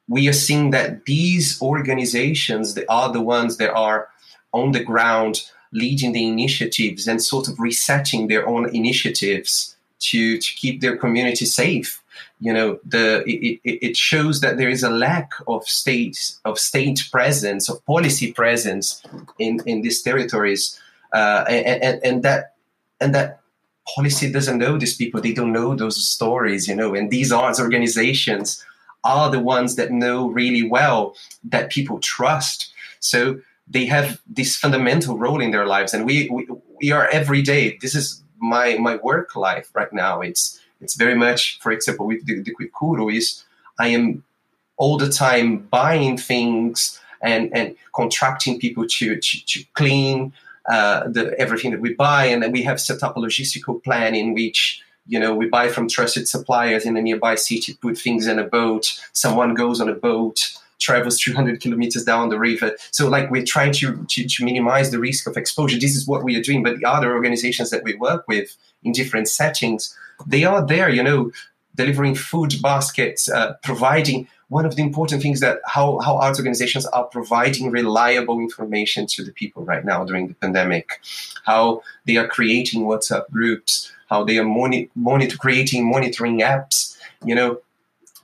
we 0.10 0.28
are 0.28 0.34
seeing 0.34 0.72
that 0.72 1.06
these 1.06 1.62
organizations 1.62 2.74
they 2.74 2.86
are 2.88 3.12
the 3.12 3.22
ones 3.22 3.58
that 3.58 3.74
are 3.74 4.10
on 4.52 4.74
the 4.74 4.84
ground 4.84 5.44
leading 5.72 6.12
the 6.12 6.28
initiatives 6.28 7.08
and 7.08 7.22
sort 7.22 7.48
of 7.48 7.60
resetting 7.60 8.28
their 8.28 8.48
own 8.48 8.70
initiatives 8.76 9.74
to 10.04 10.38
to 10.38 10.54
keep 10.56 10.82
their 10.82 10.98
community 10.98 11.46
safe. 11.46 12.02
You 12.40 12.54
know, 12.54 12.80
the 12.86 13.24
it, 13.26 13.60
it 13.64 13.98
shows 13.98 14.42
that 14.42 14.58
there 14.58 14.70
is 14.70 14.84
a 14.84 14.90
lack 14.90 15.32
of 15.48 15.66
state 15.66 16.36
of 16.46 16.60
state 16.60 17.08
presence 17.12 17.70
of 17.70 17.84
policy 17.86 18.32
presence 18.34 19.02
in 19.40 19.62
in 19.66 19.82
these 19.82 20.02
territories, 20.02 20.80
uh, 21.14 21.46
and, 21.48 21.84
and, 21.84 22.04
and 22.04 22.24
that 22.24 22.56
and 23.00 23.16
that 23.16 23.40
policy 23.96 24.32
doesn't 24.32 24.58
know 24.58 24.78
these 24.78 24.96
people. 24.96 25.22
They 25.22 25.34
don't 25.34 25.54
know 25.54 25.76
those 25.76 26.04
stories. 26.06 26.68
You 26.68 26.76
know, 26.76 26.94
and 26.94 27.10
these 27.10 27.32
arts 27.32 27.60
organizations 27.60 28.64
are 29.04 29.32
the 29.32 29.40
ones 29.40 29.76
that 29.76 29.92
know 29.92 30.30
really 30.30 30.68
well 30.70 31.16
that 31.44 31.72
people 31.72 32.00
trust. 32.00 32.72
So 33.00 33.40
they 33.68 33.86
have 33.86 34.20
this 34.28 34.56
fundamental 34.56 35.18
role 35.18 35.42
in 35.42 35.52
their 35.52 35.66
lives, 35.66 35.94
and 35.94 36.06
we 36.06 36.30
we, 36.30 36.48
we 36.82 36.92
are 36.92 37.08
every 37.08 37.42
day. 37.42 37.78
This 37.82 37.96
is 37.96 38.23
my 38.44 38.78
my 38.78 38.98
work 38.98 39.36
life 39.36 39.70
right 39.74 39.92
now. 39.94 40.22
It's 40.22 40.60
it's 40.82 40.96
very 40.96 41.16
much, 41.16 41.60
for 41.62 41.72
example, 41.72 42.06
with 42.06 42.26
the, 42.26 42.42
the 42.42 42.54
Kuro 42.78 43.10
is 43.10 43.44
I 43.80 43.88
am 43.88 44.24
all 44.78 44.98
the 44.98 45.10
time 45.10 45.60
buying 45.72 46.18
things 46.18 47.00
and 47.22 47.50
and 47.56 47.76
contracting 47.96 48.60
people 48.60 48.86
to 48.88 49.16
to, 49.16 49.46
to 49.46 49.64
clean 49.74 50.34
uh, 50.70 51.08
the 51.08 51.34
everything 51.40 51.72
that 51.72 51.82
we 51.82 51.94
buy, 51.94 52.26
and 52.26 52.44
then 52.44 52.52
we 52.52 52.64
have 52.64 52.80
set 52.80 53.02
up 53.02 53.18
a 53.18 53.20
logistical 53.20 53.82
plan 53.84 54.14
in 54.14 54.34
which 54.34 54.82
you 55.08 55.20
know 55.20 55.34
we 55.34 55.48
buy 55.48 55.70
from 55.70 55.88
trusted 55.88 56.28
suppliers 56.28 56.86
in 56.86 56.98
a 56.98 57.02
nearby 57.02 57.36
city, 57.36 57.78
put 57.82 57.98
things 57.98 58.28
in 58.28 58.40
a 58.40 58.44
boat, 58.44 59.00
someone 59.14 59.54
goes 59.54 59.80
on 59.80 59.90
a 59.90 59.96
boat 59.96 60.54
travels 60.84 61.20
200 61.20 61.62
kilometers 61.62 62.04
down 62.04 62.30
the 62.30 62.40
river. 62.40 62.76
So, 62.92 63.10
like, 63.10 63.32
we're 63.32 63.46
trying 63.46 63.74
to, 63.74 64.06
to, 64.06 64.28
to 64.28 64.46
minimize 64.46 64.92
the 64.92 65.00
risk 65.00 65.28
of 65.28 65.38
exposure. 65.38 65.80
This 65.80 65.96
is 65.96 66.08
what 66.08 66.24
we 66.24 66.36
are 66.36 66.42
doing. 66.42 66.64
But 66.64 66.78
the 66.78 66.86
other 66.86 67.14
organizations 67.14 67.70
that 67.72 67.84
we 67.84 67.96
work 67.96 68.28
with 68.28 68.56
in 68.84 68.92
different 68.92 69.28
settings, 69.28 69.96
they 70.28 70.44
are 70.44 70.66
there, 70.66 70.90
you 70.90 71.04
know, 71.04 71.32
delivering 71.76 72.16
food 72.16 72.54
baskets, 72.62 73.30
uh, 73.30 73.54
providing 73.64 74.28
one 74.50 74.66
of 74.66 74.76
the 74.76 74.84
important 74.84 75.22
things 75.22 75.40
that 75.40 75.60
how, 75.66 76.00
how 76.00 76.18
arts 76.18 76.38
organizations 76.38 76.86
are 76.88 77.06
providing 77.06 77.72
reliable 77.72 78.40
information 78.40 79.08
to 79.08 79.24
the 79.24 79.32
people 79.32 79.66
right 79.66 79.84
now 79.84 80.04
during 80.04 80.28
the 80.28 80.36
pandemic, 80.36 81.02
how 81.44 81.82
they 82.06 82.18
are 82.18 82.28
creating 82.28 82.84
WhatsApp 82.84 83.28
groups, 83.32 83.92
how 84.10 84.24
they 84.24 84.38
are 84.38 84.44
moni- 84.44 84.90
monitor, 84.96 85.38
creating 85.38 85.90
monitoring 85.90 86.42
apps, 86.42 86.96
you 87.26 87.34
know. 87.34 87.60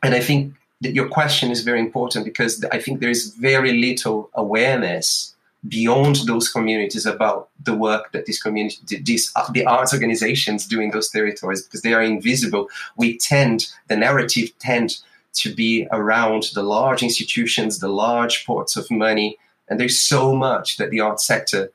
And 0.04 0.14
I 0.14 0.20
think 0.20 0.54
your 0.82 1.10
question 1.10 1.52
is 1.52 1.62
very 1.62 1.80
important 1.80 2.26
because 2.26 2.64
I 2.72 2.80
think 2.80 3.00
there 3.00 3.10
is 3.10 3.34
very 3.36 3.74
little 3.74 4.30
awareness 4.34 5.36
beyond 5.68 6.18
those 6.26 6.50
communities 6.50 7.06
about 7.06 7.50
the 7.62 7.76
work 7.76 8.14
that 8.14 8.26
these 8.26 8.42
communities, 8.42 8.80
these 9.04 9.32
uh, 9.36 9.52
the 9.52 9.66
arts 9.66 9.94
organizations 9.94 10.66
do 10.66 10.80
in 10.80 10.92
those 10.92 11.10
territories 11.10 11.64
because 11.64 11.82
they 11.82 11.94
are 11.94 12.02
invisible. 12.02 12.70
We 12.96 13.18
tend 13.18 13.68
the 13.88 13.98
narrative 13.98 14.58
tend 14.60 15.00
to 15.34 15.54
be 15.54 15.88
around 15.92 16.52
the 16.54 16.64
large 16.64 17.04
institutions, 17.04 17.80
the 17.80 17.90
large 17.90 18.46
ports 18.46 18.78
of 18.78 18.90
money, 18.90 19.38
and 19.68 19.80
there's 19.80 20.00
so 20.00 20.34
much 20.34 20.78
that 20.78 20.92
the 20.92 21.02
art 21.02 21.20
sector 21.20 21.72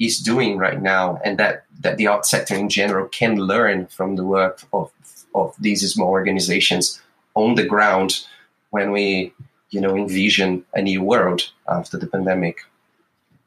is 0.00 0.18
doing 0.18 0.58
right 0.58 0.82
now, 0.82 1.20
and 1.24 1.38
that 1.38 1.66
that 1.78 1.98
the 1.98 2.08
art 2.08 2.26
sector 2.26 2.56
in 2.56 2.68
general 2.68 3.06
can 3.08 3.36
learn 3.36 3.86
from 3.86 4.16
the 4.16 4.24
work 4.24 4.64
of 4.72 4.90
of 5.36 5.54
these 5.60 5.88
small 5.88 6.08
organizations 6.08 7.00
on 7.34 7.54
the 7.54 7.64
ground 7.64 8.26
when 8.70 8.92
we 8.92 9.32
you 9.70 9.80
know 9.80 9.96
envision 9.96 10.64
a 10.74 10.82
new 10.82 11.02
world 11.02 11.50
after 11.68 11.96
the 11.98 12.06
pandemic. 12.06 12.58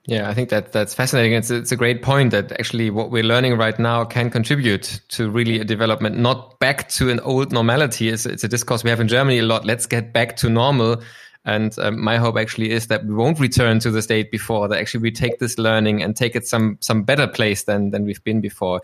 Yeah, 0.06 0.30
I 0.30 0.34
think 0.34 0.50
that 0.50 0.74
that's 0.74 0.94
fascinating. 0.94 1.32
It's 1.34 1.50
it's 1.50 1.72
a 1.72 1.78
great 1.78 2.02
point 2.02 2.32
that 2.32 2.52
actually 2.54 2.90
what 2.90 3.10
we're 3.10 3.24
learning 3.24 3.58
right 3.58 3.78
now 3.80 4.04
can 4.04 4.30
contribute 4.30 5.00
to 5.10 5.30
really 5.30 5.60
a 5.60 5.64
development, 5.64 6.18
not 6.18 6.60
back 6.60 6.90
to 6.90 7.10
an 7.10 7.22
old 7.22 7.54
normality. 7.54 8.10
It's, 8.10 8.26
it's 8.26 8.44
a 8.44 8.50
discourse 8.50 8.84
we 8.84 8.90
have 8.90 9.00
in 9.00 9.08
Germany 9.08 9.40
a 9.40 9.44
lot. 9.44 9.66
Let's 9.66 9.86
get 9.86 10.12
back 10.12 10.36
to 10.38 10.50
normal. 10.50 11.02
And 11.46 11.78
um, 11.80 12.02
my 12.02 12.18
hope 12.18 12.38
actually 12.38 12.72
is 12.72 12.88
that 12.88 13.06
we 13.06 13.14
won't 13.14 13.40
return 13.40 13.80
to 13.80 13.92
the 13.92 14.02
state 14.02 14.32
before. 14.32 14.68
That 14.68 14.80
actually 14.80 15.02
we 15.02 15.12
take 15.12 15.40
this 15.40 15.58
learning 15.58 16.04
and 16.04 16.16
take 16.16 16.36
it 16.36 16.48
some 16.48 16.78
some 16.82 17.04
better 17.04 17.28
place 17.28 17.64
than 17.64 17.92
than 17.92 18.06
we've 18.06 18.24
been 18.26 18.42
before. 18.42 18.82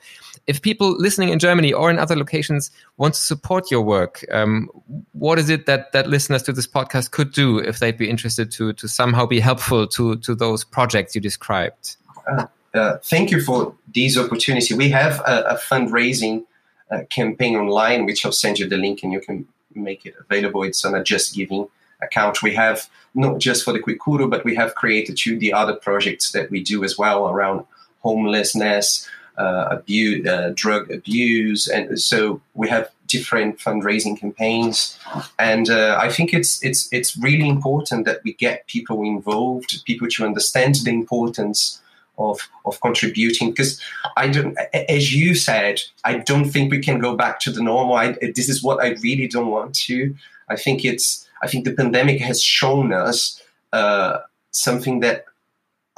If 0.49 0.61
people 0.61 0.97
listening 0.97 1.29
in 1.29 1.37
Germany 1.37 1.71
or 1.71 1.91
in 1.91 1.99
other 1.99 2.15
locations 2.15 2.71
want 2.97 3.13
to 3.13 3.19
support 3.19 3.69
your 3.69 3.83
work, 3.83 4.25
um, 4.31 4.67
what 5.13 5.37
is 5.37 5.49
it 5.49 5.67
that 5.67 5.91
that 5.91 6.07
listeners 6.07 6.41
to 6.43 6.53
this 6.53 6.65
podcast 6.67 7.11
could 7.11 7.31
do 7.31 7.59
if 7.59 7.77
they'd 7.77 7.97
be 7.97 8.09
interested 8.09 8.51
to 8.57 8.73
to 8.73 8.87
somehow 8.87 9.27
be 9.27 9.39
helpful 9.39 9.85
to 9.87 10.15
to 10.17 10.33
those 10.33 10.63
projects 10.63 11.13
you 11.13 11.21
described? 11.21 11.97
Uh, 12.27 12.47
uh, 12.73 12.97
thank 13.03 13.29
you 13.31 13.41
for 13.41 13.75
this 13.93 14.17
opportunity. 14.17 14.73
We 14.73 14.89
have 14.89 15.19
a, 15.19 15.55
a 15.55 15.57
fundraising 15.57 16.45
uh, 16.91 17.03
campaign 17.09 17.55
online, 17.55 18.05
which 18.05 18.25
I'll 18.25 18.31
send 18.31 18.57
you 18.59 18.67
the 18.67 18.77
link 18.77 19.03
and 19.03 19.13
you 19.13 19.21
can 19.21 19.47
make 19.75 20.05
it 20.05 20.15
available. 20.19 20.63
It's 20.63 20.83
on 20.85 20.95
a 20.95 21.01
JustGiving 21.01 21.69
account. 22.01 22.41
We 22.41 22.55
have 22.55 22.89
not 23.13 23.39
just 23.39 23.63
for 23.63 23.73
the 23.73 23.79
Kuikuro, 23.79 24.29
but 24.29 24.43
we 24.45 24.55
have 24.55 24.75
created 24.75 25.17
two 25.17 25.37
the 25.37 25.53
other 25.53 25.75
projects 25.75 26.31
that 26.31 26.49
we 26.49 26.63
do 26.63 26.83
as 26.83 26.97
well 26.97 27.27
around 27.27 27.65
homelessness, 27.99 29.07
abuse, 29.43 30.27
uh, 30.27 30.51
drug 30.55 30.91
abuse, 30.91 31.67
and 31.67 31.99
so 31.99 32.41
we 32.53 32.67
have 32.69 32.89
different 33.07 33.57
fundraising 33.57 34.19
campaigns. 34.19 34.99
And 35.39 35.69
uh, 35.69 35.97
I 35.99 36.09
think 36.09 36.33
it's 36.33 36.63
it's 36.63 36.87
it's 36.91 37.17
really 37.17 37.47
important 37.47 38.05
that 38.05 38.19
we 38.23 38.33
get 38.33 38.67
people 38.67 39.03
involved, 39.03 39.83
people 39.85 40.07
to 40.09 40.25
understand 40.25 40.75
the 40.83 40.91
importance 40.91 41.81
of 42.17 42.39
of 42.65 42.79
contributing 42.81 43.49
because 43.51 43.81
I 44.17 44.27
don't 44.27 44.57
as 44.89 45.13
you 45.13 45.35
said 45.35 45.79
I 46.03 46.17
don't 46.17 46.49
think 46.49 46.69
we 46.69 46.79
can 46.79 46.99
go 46.99 47.15
back 47.15 47.39
to 47.41 47.51
the 47.51 47.63
normal 47.63 47.95
I, 47.95 48.17
this 48.35 48.49
is 48.49 48.61
what 48.61 48.83
I 48.83 48.89
really 49.01 49.29
don't 49.29 49.47
want 49.47 49.73
to 49.87 50.13
I 50.49 50.57
think 50.57 50.83
it's 50.83 51.25
I 51.41 51.47
think 51.47 51.63
the 51.63 51.73
pandemic 51.73 52.19
has 52.19 52.43
shown 52.43 52.91
us 52.91 53.41
uh, 53.71 54.19
something 54.51 54.99
that 54.99 55.25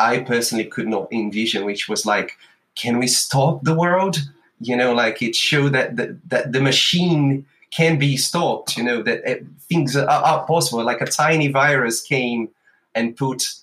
I 0.01 0.19
personally 0.19 0.65
could 0.65 0.87
not 0.87 1.11
envision, 1.11 1.63
which 1.65 1.87
was 1.87 2.05
like, 2.05 2.37
can 2.75 2.99
we 2.99 3.07
stop 3.07 3.63
the 3.63 3.75
world? 3.75 4.17
You 4.59 4.75
know, 4.77 4.93
like 4.93 5.21
it 5.21 5.35
showed 5.35 5.73
that 5.73 5.95
the, 5.95 6.17
that 6.27 6.51
the 6.51 6.61
machine 6.61 7.45
can 7.71 7.97
be 7.97 8.17
stopped. 8.17 8.77
You 8.77 8.83
know 8.83 9.01
that 9.03 9.29
it, 9.29 9.45
things 9.69 9.95
are, 9.95 10.07
are 10.07 10.45
possible. 10.45 10.83
Like 10.83 11.01
a 11.01 11.05
tiny 11.05 11.47
virus 11.47 12.01
came 12.01 12.49
and 12.93 13.15
put 13.15 13.53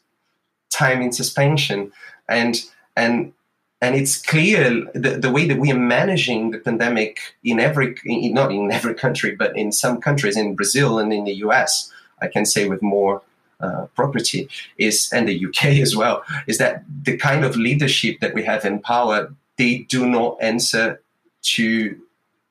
time 0.71 1.03
in 1.03 1.13
suspension, 1.13 1.93
and 2.29 2.63
and 2.97 3.33
and 3.81 3.95
it's 3.95 4.21
clear 4.21 4.85
the, 4.95 5.19
the 5.19 5.31
way 5.31 5.47
that 5.47 5.59
we 5.59 5.71
are 5.71 5.79
managing 5.79 6.51
the 6.51 6.59
pandemic 6.59 7.21
in 7.45 7.61
every 7.61 7.97
in, 8.05 8.35
not 8.35 8.51
in 8.51 8.71
every 8.73 8.95
country 8.95 9.35
but 9.37 9.57
in 9.57 9.71
some 9.73 10.01
countries 10.01 10.37
in 10.37 10.55
brazil 10.55 10.99
and 10.99 11.13
in 11.13 11.25
the 11.25 11.33
us 11.35 11.93
i 12.21 12.27
can 12.27 12.45
say 12.45 12.69
with 12.69 12.83
more 12.83 13.23
uh, 13.61 13.87
property 13.95 14.49
is 14.79 15.11
and 15.13 15.29
the 15.29 15.47
uk 15.47 15.65
as 15.87 15.97
well 15.97 16.23
is 16.47 16.59
that 16.59 16.85
the 17.03 17.17
kind 17.17 17.45
of 17.45 17.57
leadership 17.57 18.21
that 18.21 18.35
we 18.35 18.43
have 18.43 18.65
in 18.65 18.79
power 18.81 19.33
they 19.57 19.79
do 19.89 20.09
not 20.09 20.37
answer 20.41 21.01
to 21.43 21.97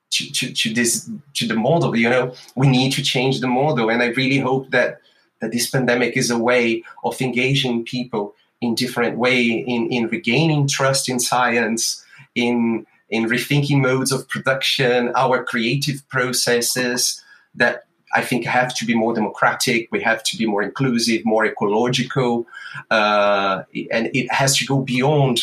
to, 0.10 0.32
to, 0.32 0.54
to 0.54 0.74
this 0.74 1.10
to 1.34 1.46
the 1.46 1.56
model 1.56 1.96
you 1.96 2.10
know? 2.10 2.34
We 2.56 2.68
need 2.68 2.94
to 2.94 3.02
change 3.02 3.40
the 3.40 3.48
model 3.48 3.90
and 3.90 4.02
i 4.02 4.08
really 4.08 4.40
hope 4.40 4.72
that 4.72 5.02
that 5.40 5.52
this 5.52 5.70
pandemic 5.70 6.18
is 6.18 6.32
a 6.32 6.38
way 6.38 6.84
of 7.04 7.22
engaging 7.22 7.86
people 7.86 8.34
in 8.62 8.76
different 8.76 9.18
way 9.18 9.44
in, 9.44 9.92
in 9.92 10.08
regaining 10.08 10.68
trust 10.68 11.10
in 11.10 11.20
science, 11.20 12.04
in 12.36 12.86
in 13.10 13.26
rethinking 13.26 13.80
modes 13.80 14.12
of 14.12 14.28
production, 14.28 15.14
our 15.16 15.42
creative 15.42 16.08
processes 16.10 17.24
that 17.56 17.86
I 18.18 18.22
think 18.22 18.46
have 18.46 18.74
to 18.76 18.86
be 18.86 18.96
more 18.96 19.14
democratic. 19.14 19.90
We 19.92 20.02
have 20.02 20.22
to 20.24 20.38
be 20.38 20.46
more 20.46 20.64
inclusive, 20.64 21.22
more 21.26 21.46
ecological, 21.46 22.48
uh, 22.90 23.64
and 23.92 24.10
it 24.14 24.32
has 24.32 24.58
to 24.58 24.66
go 24.66 24.78
beyond 24.82 25.36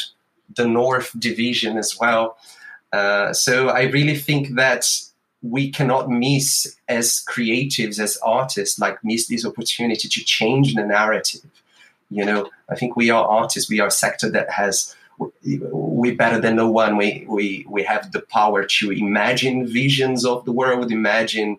the 0.57 0.67
North 0.67 1.11
division 1.19 1.79
as 1.79 1.91
well. 2.01 2.37
Uh, 2.93 3.33
so 3.33 3.69
I 3.69 3.83
really 3.97 4.17
think 4.17 4.55
that 4.57 4.85
we 5.43 5.71
cannot 5.71 6.09
miss 6.09 6.77
as 6.89 7.25
creatives, 7.33 7.99
as 7.99 8.17
artists, 8.19 8.79
like 8.79 8.97
miss 9.03 9.27
this 9.27 9.45
opportunity 9.45 10.09
to 10.09 10.21
change 10.25 10.75
the 10.75 10.85
narrative 10.85 11.51
you 12.15 12.25
know, 12.25 12.49
I 12.69 12.77
think 12.77 12.97
we 12.97 13.11
are 13.11 13.27
artists. 13.27 13.69
We 13.69 13.81
are 13.81 13.89
a 13.89 13.91
sector 14.05 14.31
that 14.31 14.51
has 14.51 14.95
we're 15.19 16.15
better 16.15 16.41
than 16.41 16.57
no 16.57 16.71
one. 16.71 16.97
We 16.97 17.27
we 17.29 17.67
we 17.69 17.83
have 17.83 18.13
the 18.13 18.21
power 18.21 18.65
to 18.65 18.91
imagine 18.93 19.67
visions 19.67 20.25
of 20.25 20.45
the 20.45 20.53
world, 20.53 20.93
imagine 20.93 21.59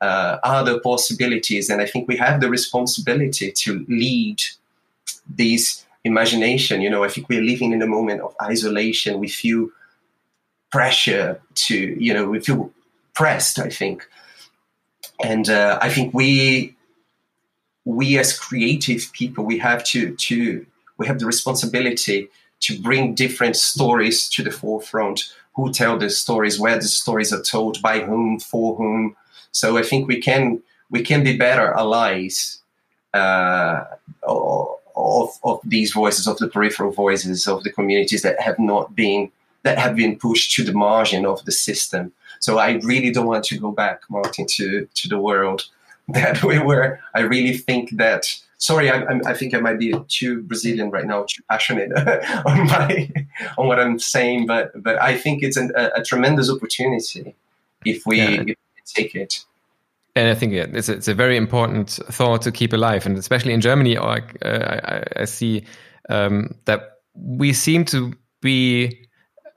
uh, 0.00 0.38
other 0.42 0.80
possibilities, 0.80 1.68
and 1.68 1.80
I 1.80 1.86
think 1.86 2.08
we 2.08 2.16
have 2.16 2.40
the 2.40 2.48
responsibility 2.48 3.52
to 3.52 3.84
lead 3.88 4.40
this 5.28 5.84
imagination. 6.04 6.80
You 6.80 6.90
know, 6.90 7.04
I 7.04 7.08
think 7.08 7.28
we're 7.28 7.42
living 7.42 7.72
in 7.72 7.82
a 7.82 7.86
moment 7.86 8.20
of 8.20 8.34
isolation. 8.42 9.18
We 9.18 9.28
feel 9.28 9.68
pressure 10.70 11.40
to, 11.54 11.76
you 11.76 12.14
know, 12.14 12.28
we 12.28 12.40
feel 12.40 12.70
pressed. 13.14 13.58
I 13.58 13.68
think, 13.68 14.08
and 15.22 15.48
uh, 15.48 15.78
I 15.82 15.90
think 15.90 16.14
we 16.14 16.74
we 17.84 18.18
as 18.18 18.38
creative 18.38 19.10
people 19.12 19.44
we 19.44 19.58
have 19.58 19.82
to 19.84 20.14
to 20.14 20.64
we 20.98 21.06
have 21.06 21.18
the 21.18 21.26
responsibility 21.26 22.28
to 22.60 22.80
bring 22.80 23.14
different 23.14 23.56
stories 23.56 24.28
to 24.28 24.42
the 24.42 24.50
forefront 24.50 25.32
who 25.56 25.72
tell 25.72 25.98
the 25.98 26.10
stories 26.10 26.60
where 26.60 26.76
the 26.76 26.82
stories 26.82 27.32
are 27.32 27.42
told 27.42 27.80
by 27.80 28.00
whom 28.00 28.38
for 28.38 28.76
whom 28.76 29.16
so 29.52 29.76
i 29.76 29.82
think 29.82 30.08
we 30.08 30.20
can 30.20 30.60
we 30.90 31.02
can 31.02 31.22
be 31.22 31.36
better 31.36 31.72
allies 31.74 32.58
uh, 33.14 33.84
of, 34.22 35.30
of 35.42 35.60
these 35.64 35.92
voices 35.92 36.28
of 36.28 36.38
the 36.38 36.48
peripheral 36.48 36.92
voices 36.92 37.48
of 37.48 37.62
the 37.64 37.72
communities 37.72 38.22
that 38.22 38.40
have 38.40 38.58
not 38.58 38.94
been 38.94 39.30
that 39.62 39.78
have 39.78 39.96
been 39.96 40.16
pushed 40.16 40.54
to 40.54 40.62
the 40.62 40.72
margin 40.72 41.26
of 41.26 41.44
the 41.44 41.52
system 41.52 42.12
so 42.38 42.58
i 42.58 42.72
really 42.82 43.10
don't 43.10 43.26
want 43.26 43.44
to 43.44 43.58
go 43.58 43.72
back 43.72 44.02
martin 44.08 44.46
to 44.46 44.86
to 44.94 45.08
the 45.08 45.18
world 45.18 45.64
that 46.12 46.42
we 46.42 46.58
were. 46.58 46.98
I 47.14 47.20
really 47.20 47.56
think 47.56 47.96
that. 47.96 48.26
Sorry, 48.58 48.90
I, 48.90 49.04
I 49.24 49.32
think 49.32 49.54
I 49.54 49.60
might 49.60 49.78
be 49.78 49.94
too 50.08 50.42
Brazilian 50.42 50.90
right 50.90 51.06
now, 51.06 51.24
too 51.26 51.42
passionate 51.48 51.92
on 52.46 52.66
my 52.66 53.10
on 53.56 53.68
what 53.68 53.80
I'm 53.80 53.98
saying, 53.98 54.46
but 54.46 54.70
but 54.82 55.00
I 55.00 55.16
think 55.16 55.42
it's 55.42 55.56
an, 55.56 55.72
a, 55.74 55.90
a, 55.96 56.04
tremendous 56.04 56.50
opportunity 56.50 57.34
if 57.86 58.04
we, 58.04 58.18
yeah. 58.18 58.30
if 58.32 58.44
we 58.44 58.56
take 58.92 59.14
it. 59.14 59.44
And 60.16 60.28
I 60.28 60.34
think 60.34 60.52
it's 60.52 60.88
a, 60.88 60.94
it's 60.94 61.08
a 61.08 61.14
very 61.14 61.36
important 61.36 61.90
thought 61.90 62.42
to 62.42 62.52
keep 62.52 62.72
alive, 62.72 63.06
and 63.06 63.16
especially 63.16 63.52
in 63.52 63.60
Germany, 63.60 63.96
uh, 63.96 64.20
I, 64.42 65.04
I, 65.16 65.24
see 65.24 65.64
um, 66.08 66.54
that 66.64 66.98
we 67.14 67.52
seem 67.52 67.84
to 67.86 68.12
be 68.40 69.06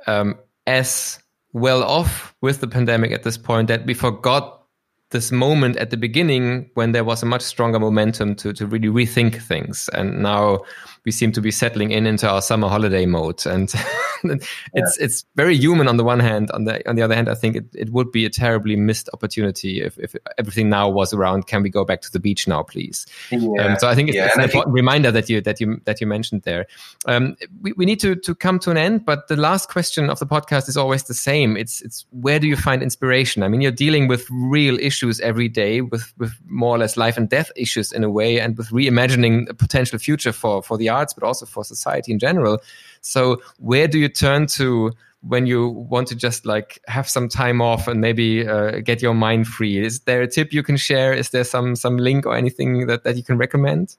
um, 0.06 0.38
as 0.68 1.20
well 1.54 1.84
off 1.84 2.36
with 2.42 2.62
the 2.62 2.68
pandemic 2.68 3.12
at 3.12 3.24
this 3.24 3.38
point 3.38 3.68
that 3.68 3.86
we 3.86 3.94
forgot 3.94 4.64
this 5.10 5.32
moment 5.32 5.78
at 5.78 5.92
the 5.92 5.98
beginning 5.98 6.70
when 6.74 6.92
there 6.92 7.04
was 7.04 7.24
a 7.24 7.26
much 7.26 7.42
stronger 7.42 7.80
momentum 7.80 8.36
to, 8.36 8.52
to 8.52 8.66
really 8.68 8.88
rethink 8.88 9.42
things. 9.42 9.90
And 9.94 10.22
now 10.22 10.62
we 11.06 11.12
seem 11.12 11.32
to 11.34 11.42
be 11.42 11.52
settling 11.52 11.92
in 11.92 12.06
into 12.06 12.30
our 12.30 12.42
summer 12.42 12.70
holiday 12.70 13.06
mode. 13.06 13.46
And 13.46 13.74
it's 14.24 14.48
yeah. 14.74 15.06
it's 15.06 15.26
very 15.36 15.58
human 15.58 15.88
on 15.88 15.98
the 15.98 16.04
one 16.04 16.20
hand. 16.20 16.50
On 16.52 16.64
the 16.64 16.88
on 16.90 16.96
the 16.96 17.02
other 17.02 17.16
hand, 17.16 17.30
I 17.30 17.36
think 17.36 17.56
it, 17.56 17.66
it 17.74 17.90
would 17.92 18.12
be 18.12 18.26
a 18.26 18.30
terribly 18.30 18.76
missed 18.76 19.10
opportunity 19.14 19.82
if, 19.82 19.98
if 20.00 20.16
everything 20.38 20.70
now 20.70 20.90
was 20.90 21.14
around. 21.14 21.48
Can 21.48 21.62
we 21.62 21.70
go 21.70 21.84
back 21.84 22.02
to 22.02 22.12
the 22.12 22.20
beach 22.20 22.48
now, 22.48 22.64
please? 22.64 23.06
Yeah. 23.32 23.40
Um, 23.40 23.80
so 23.80 23.88
I 23.88 23.96
think 23.96 24.10
it's, 24.10 24.16
yeah. 24.16 24.28
it's 24.28 24.38
an 24.38 24.44
important 24.44 24.68
think... 24.68 24.76
reminder 24.76 25.12
that 25.12 25.30
you 25.30 25.42
that 25.42 25.60
you 25.60 25.82
that 25.86 26.00
you 26.00 26.08
mentioned 26.08 26.44
there. 26.44 26.68
Um, 27.06 27.36
we, 27.62 27.74
we 27.74 27.86
need 27.86 28.00
to 28.00 28.16
to 28.16 28.34
come 28.34 28.60
to 28.60 28.72
an 28.72 28.78
end, 28.78 29.06
but 29.06 29.28
the 29.28 29.36
last 29.36 29.70
question 29.70 30.10
of 30.10 30.20
the 30.20 30.28
podcast 30.28 30.70
is 30.70 30.78
always 30.78 31.04
the 31.04 31.14
same. 31.14 31.58
It's 31.58 31.82
it's 31.82 32.06
where 32.12 32.40
do 32.40 32.48
you 32.48 32.56
find 32.56 32.82
inspiration? 32.82 33.44
I 33.44 33.50
mean, 33.50 33.62
you're 33.62 33.72
dealing 33.72 34.08
with 34.08 34.26
real 34.32 34.80
issues 34.80 35.20
every 35.20 35.50
day, 35.50 35.82
with 35.82 36.14
with 36.18 36.34
more 36.48 36.76
or 36.76 36.78
less 36.78 36.96
life 36.96 37.18
and 37.18 37.30
death 37.30 37.52
issues 37.58 37.92
in 37.92 38.04
a 38.06 38.10
way, 38.10 38.40
and 38.40 38.58
with 38.58 38.70
reimagining 38.70 39.50
a 39.50 39.54
potential 39.54 40.00
future 40.00 40.32
for 40.32 40.64
for 40.64 40.78
the 40.78 40.93
arts, 40.94 41.14
but 41.14 41.24
also 41.24 41.46
for 41.46 41.64
society 41.64 42.12
in 42.12 42.20
general. 42.20 42.60
So 43.02 43.42
where 43.60 43.88
do 43.88 44.00
you 44.00 44.10
turn 44.10 44.48
to 44.58 44.92
when 45.22 45.46
you 45.46 45.70
want 45.70 46.08
to 46.10 46.16
just 46.16 46.46
like 46.46 46.80
have 46.88 47.08
some 47.10 47.30
time 47.30 47.62
off 47.62 47.88
and 47.88 48.02
maybe 48.02 48.48
uh, 48.48 48.80
get 48.80 49.02
your 49.02 49.14
mind 49.14 49.48
free? 49.48 49.84
Is 49.84 50.02
there 50.02 50.22
a 50.22 50.28
tip 50.28 50.54
you 50.54 50.64
can 50.64 50.78
share? 50.78 51.14
Is 51.14 51.30
there 51.30 51.44
some 51.44 51.76
some 51.76 51.98
link 51.98 52.26
or 52.26 52.36
anything 52.36 52.88
that, 52.88 53.04
that 53.04 53.16
you 53.16 53.24
can 53.24 53.38
recommend? 53.38 53.96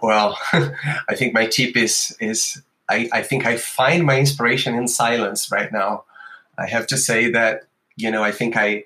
Well, 0.00 0.38
I 0.52 1.14
think 1.14 1.34
my 1.34 1.46
tip 1.46 1.76
is 1.76 2.16
is 2.20 2.62
I, 2.88 3.08
I 3.12 3.22
think 3.22 3.46
I 3.46 3.56
find 3.56 4.04
my 4.04 4.18
inspiration 4.18 4.74
in 4.74 4.88
silence 4.88 5.50
right 5.50 5.72
now. 5.72 6.04
I 6.58 6.66
have 6.66 6.86
to 6.88 6.96
say 6.96 7.30
that, 7.30 7.64
you 7.96 8.10
know, 8.10 8.22
I 8.22 8.30
think 8.30 8.56
I, 8.56 8.84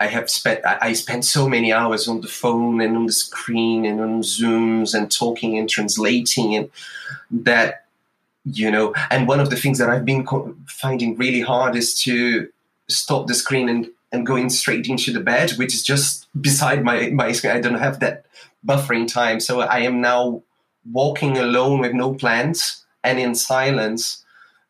I 0.00 0.06
have 0.06 0.30
spent 0.30 0.60
I 0.64 0.94
spent 0.94 1.24
so 1.24 1.48
many 1.48 1.72
hours 1.72 2.08
on 2.08 2.22
the 2.22 2.28
phone 2.28 2.80
and 2.80 2.96
on 2.96 3.06
the 3.06 3.12
screen 3.12 3.84
and 3.84 4.00
on 4.00 4.22
Zooms 4.22 4.94
and 4.94 5.12
talking 5.12 5.58
and 5.58 5.68
translating 5.68 6.56
and 6.56 6.70
that 7.30 7.84
you 8.44 8.70
know 8.70 8.94
and 9.10 9.28
one 9.28 9.40
of 9.40 9.50
the 9.50 9.56
things 9.56 9.78
that 9.78 9.90
I've 9.90 10.06
been 10.06 10.26
finding 10.66 11.16
really 11.16 11.42
hard 11.42 11.76
is 11.76 12.00
to 12.02 12.48
stop 12.88 13.26
the 13.26 13.34
screen 13.34 13.68
and 13.68 13.90
and 14.10 14.26
going 14.26 14.48
straight 14.48 14.88
into 14.88 15.12
the 15.12 15.20
bed 15.20 15.52
which 15.52 15.74
is 15.74 15.82
just 15.82 16.26
beside 16.40 16.82
my 16.82 17.10
my 17.10 17.32
screen. 17.32 17.54
I 17.54 17.60
don't 17.60 17.74
have 17.74 18.00
that 18.00 18.24
buffering 18.66 19.06
time. 19.06 19.38
So 19.38 19.60
I 19.60 19.80
am 19.80 20.00
now 20.00 20.42
walking 20.90 21.36
alone 21.36 21.80
with 21.80 21.92
no 21.92 22.14
plans 22.14 22.84
and 23.04 23.18
in 23.18 23.34
silence 23.34 24.24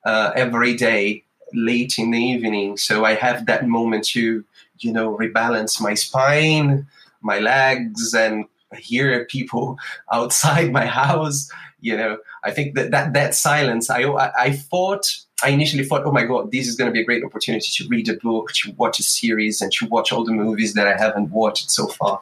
uh, 0.05 0.33
every 0.35 0.75
day 0.75 1.23
late 1.53 1.99
in 1.99 2.11
the 2.11 2.19
evening. 2.19 2.77
So 2.77 3.05
I 3.05 3.15
have 3.15 3.47
that 3.47 3.67
moment 3.67 4.05
to 4.09 4.45
you 4.81 4.93
know, 4.93 5.17
rebalance 5.17 5.81
my 5.81 5.95
spine, 5.95 6.87
my 7.21 7.39
legs, 7.39 8.15
and 8.15 8.45
hear 8.77 9.25
people 9.27 9.79
outside 10.13 10.73
my 10.73 10.87
house. 10.87 11.51
You 11.81 11.97
know, 11.97 12.19
I 12.45 12.51
think 12.51 12.75
that 12.75 12.91
that, 12.91 13.13
that 13.15 13.35
silence, 13.35 13.91
I, 13.91 14.03
I, 14.03 14.33
I 14.39 14.53
thought, 14.53 15.17
I 15.43 15.51
initially 15.51 15.85
thought, 15.85 16.05
oh 16.05 16.13
my 16.13 16.25
God, 16.25 16.53
this 16.53 16.69
is 16.69 16.77
going 16.77 16.91
to 16.91 16.93
be 16.93 17.01
a 17.01 17.05
great 17.05 17.25
opportunity 17.25 17.71
to 17.73 17.89
read 17.89 18.09
a 18.09 18.15
book, 18.15 18.53
to 18.53 18.73
watch 18.73 18.99
a 18.99 19.03
series, 19.03 19.63
and 19.63 19.73
to 19.73 19.87
watch 19.87 20.13
all 20.13 20.25
the 20.25 20.33
movies 20.33 20.75
that 20.75 20.87
I 20.87 20.97
haven't 20.97 21.31
watched 21.31 21.71
so 21.71 21.87
far. 21.87 22.21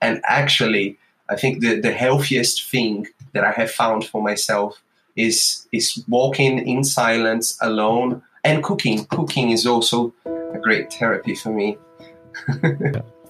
And 0.00 0.22
actually, 0.24 0.98
I 1.28 1.36
think 1.36 1.60
the, 1.60 1.80
the 1.80 1.92
healthiest 1.92 2.70
thing 2.70 3.06
that 3.32 3.44
I 3.44 3.52
have 3.52 3.70
found 3.70 4.06
for 4.06 4.22
myself 4.22 4.80
is 5.16 5.66
is 5.72 6.02
walking 6.08 6.66
in 6.66 6.84
silence 6.84 7.56
alone 7.60 8.22
and 8.42 8.62
cooking. 8.62 9.04
Cooking 9.06 9.50
is 9.50 9.66
also 9.66 10.12
a 10.54 10.58
great 10.58 10.92
therapy 10.92 11.34
for 11.34 11.50
me. 11.50 11.78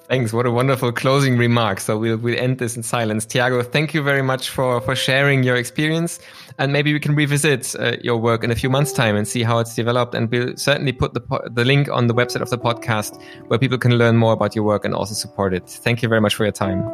Thanks. 0.08 0.34
What 0.34 0.44
a 0.44 0.50
wonderful 0.50 0.92
closing 0.92 1.38
remark. 1.38 1.80
So 1.80 1.96
we'll 1.96 2.18
we'll 2.18 2.38
end 2.38 2.58
this 2.58 2.76
in 2.76 2.82
silence. 2.82 3.24
Tiago, 3.24 3.62
thank 3.62 3.94
you 3.94 4.02
very 4.02 4.20
much 4.20 4.50
for 4.50 4.80
for 4.82 4.94
sharing 4.94 5.42
your 5.42 5.56
experience, 5.56 6.20
and 6.58 6.72
maybe 6.74 6.92
we 6.92 7.00
can 7.00 7.14
revisit 7.14 7.74
uh, 7.78 7.96
your 8.02 8.18
work 8.18 8.44
in 8.44 8.50
a 8.50 8.54
few 8.54 8.68
months' 8.68 8.92
time 8.92 9.16
and 9.16 9.26
see 9.26 9.42
how 9.42 9.58
it's 9.60 9.74
developed. 9.74 10.14
And 10.14 10.30
we'll 10.30 10.56
certainly 10.56 10.92
put 10.92 11.14
the 11.14 11.22
the 11.50 11.64
link 11.64 11.88
on 11.88 12.06
the 12.06 12.14
website 12.14 12.42
of 12.42 12.50
the 12.50 12.58
podcast 12.58 13.18
where 13.48 13.58
people 13.58 13.78
can 13.78 13.96
learn 13.96 14.16
more 14.16 14.34
about 14.34 14.54
your 14.54 14.64
work 14.64 14.84
and 14.84 14.94
also 14.94 15.14
support 15.14 15.54
it. 15.54 15.66
Thank 15.68 16.02
you 16.02 16.08
very 16.08 16.20
much 16.20 16.34
for 16.34 16.44
your 16.44 16.52
time. 16.52 16.84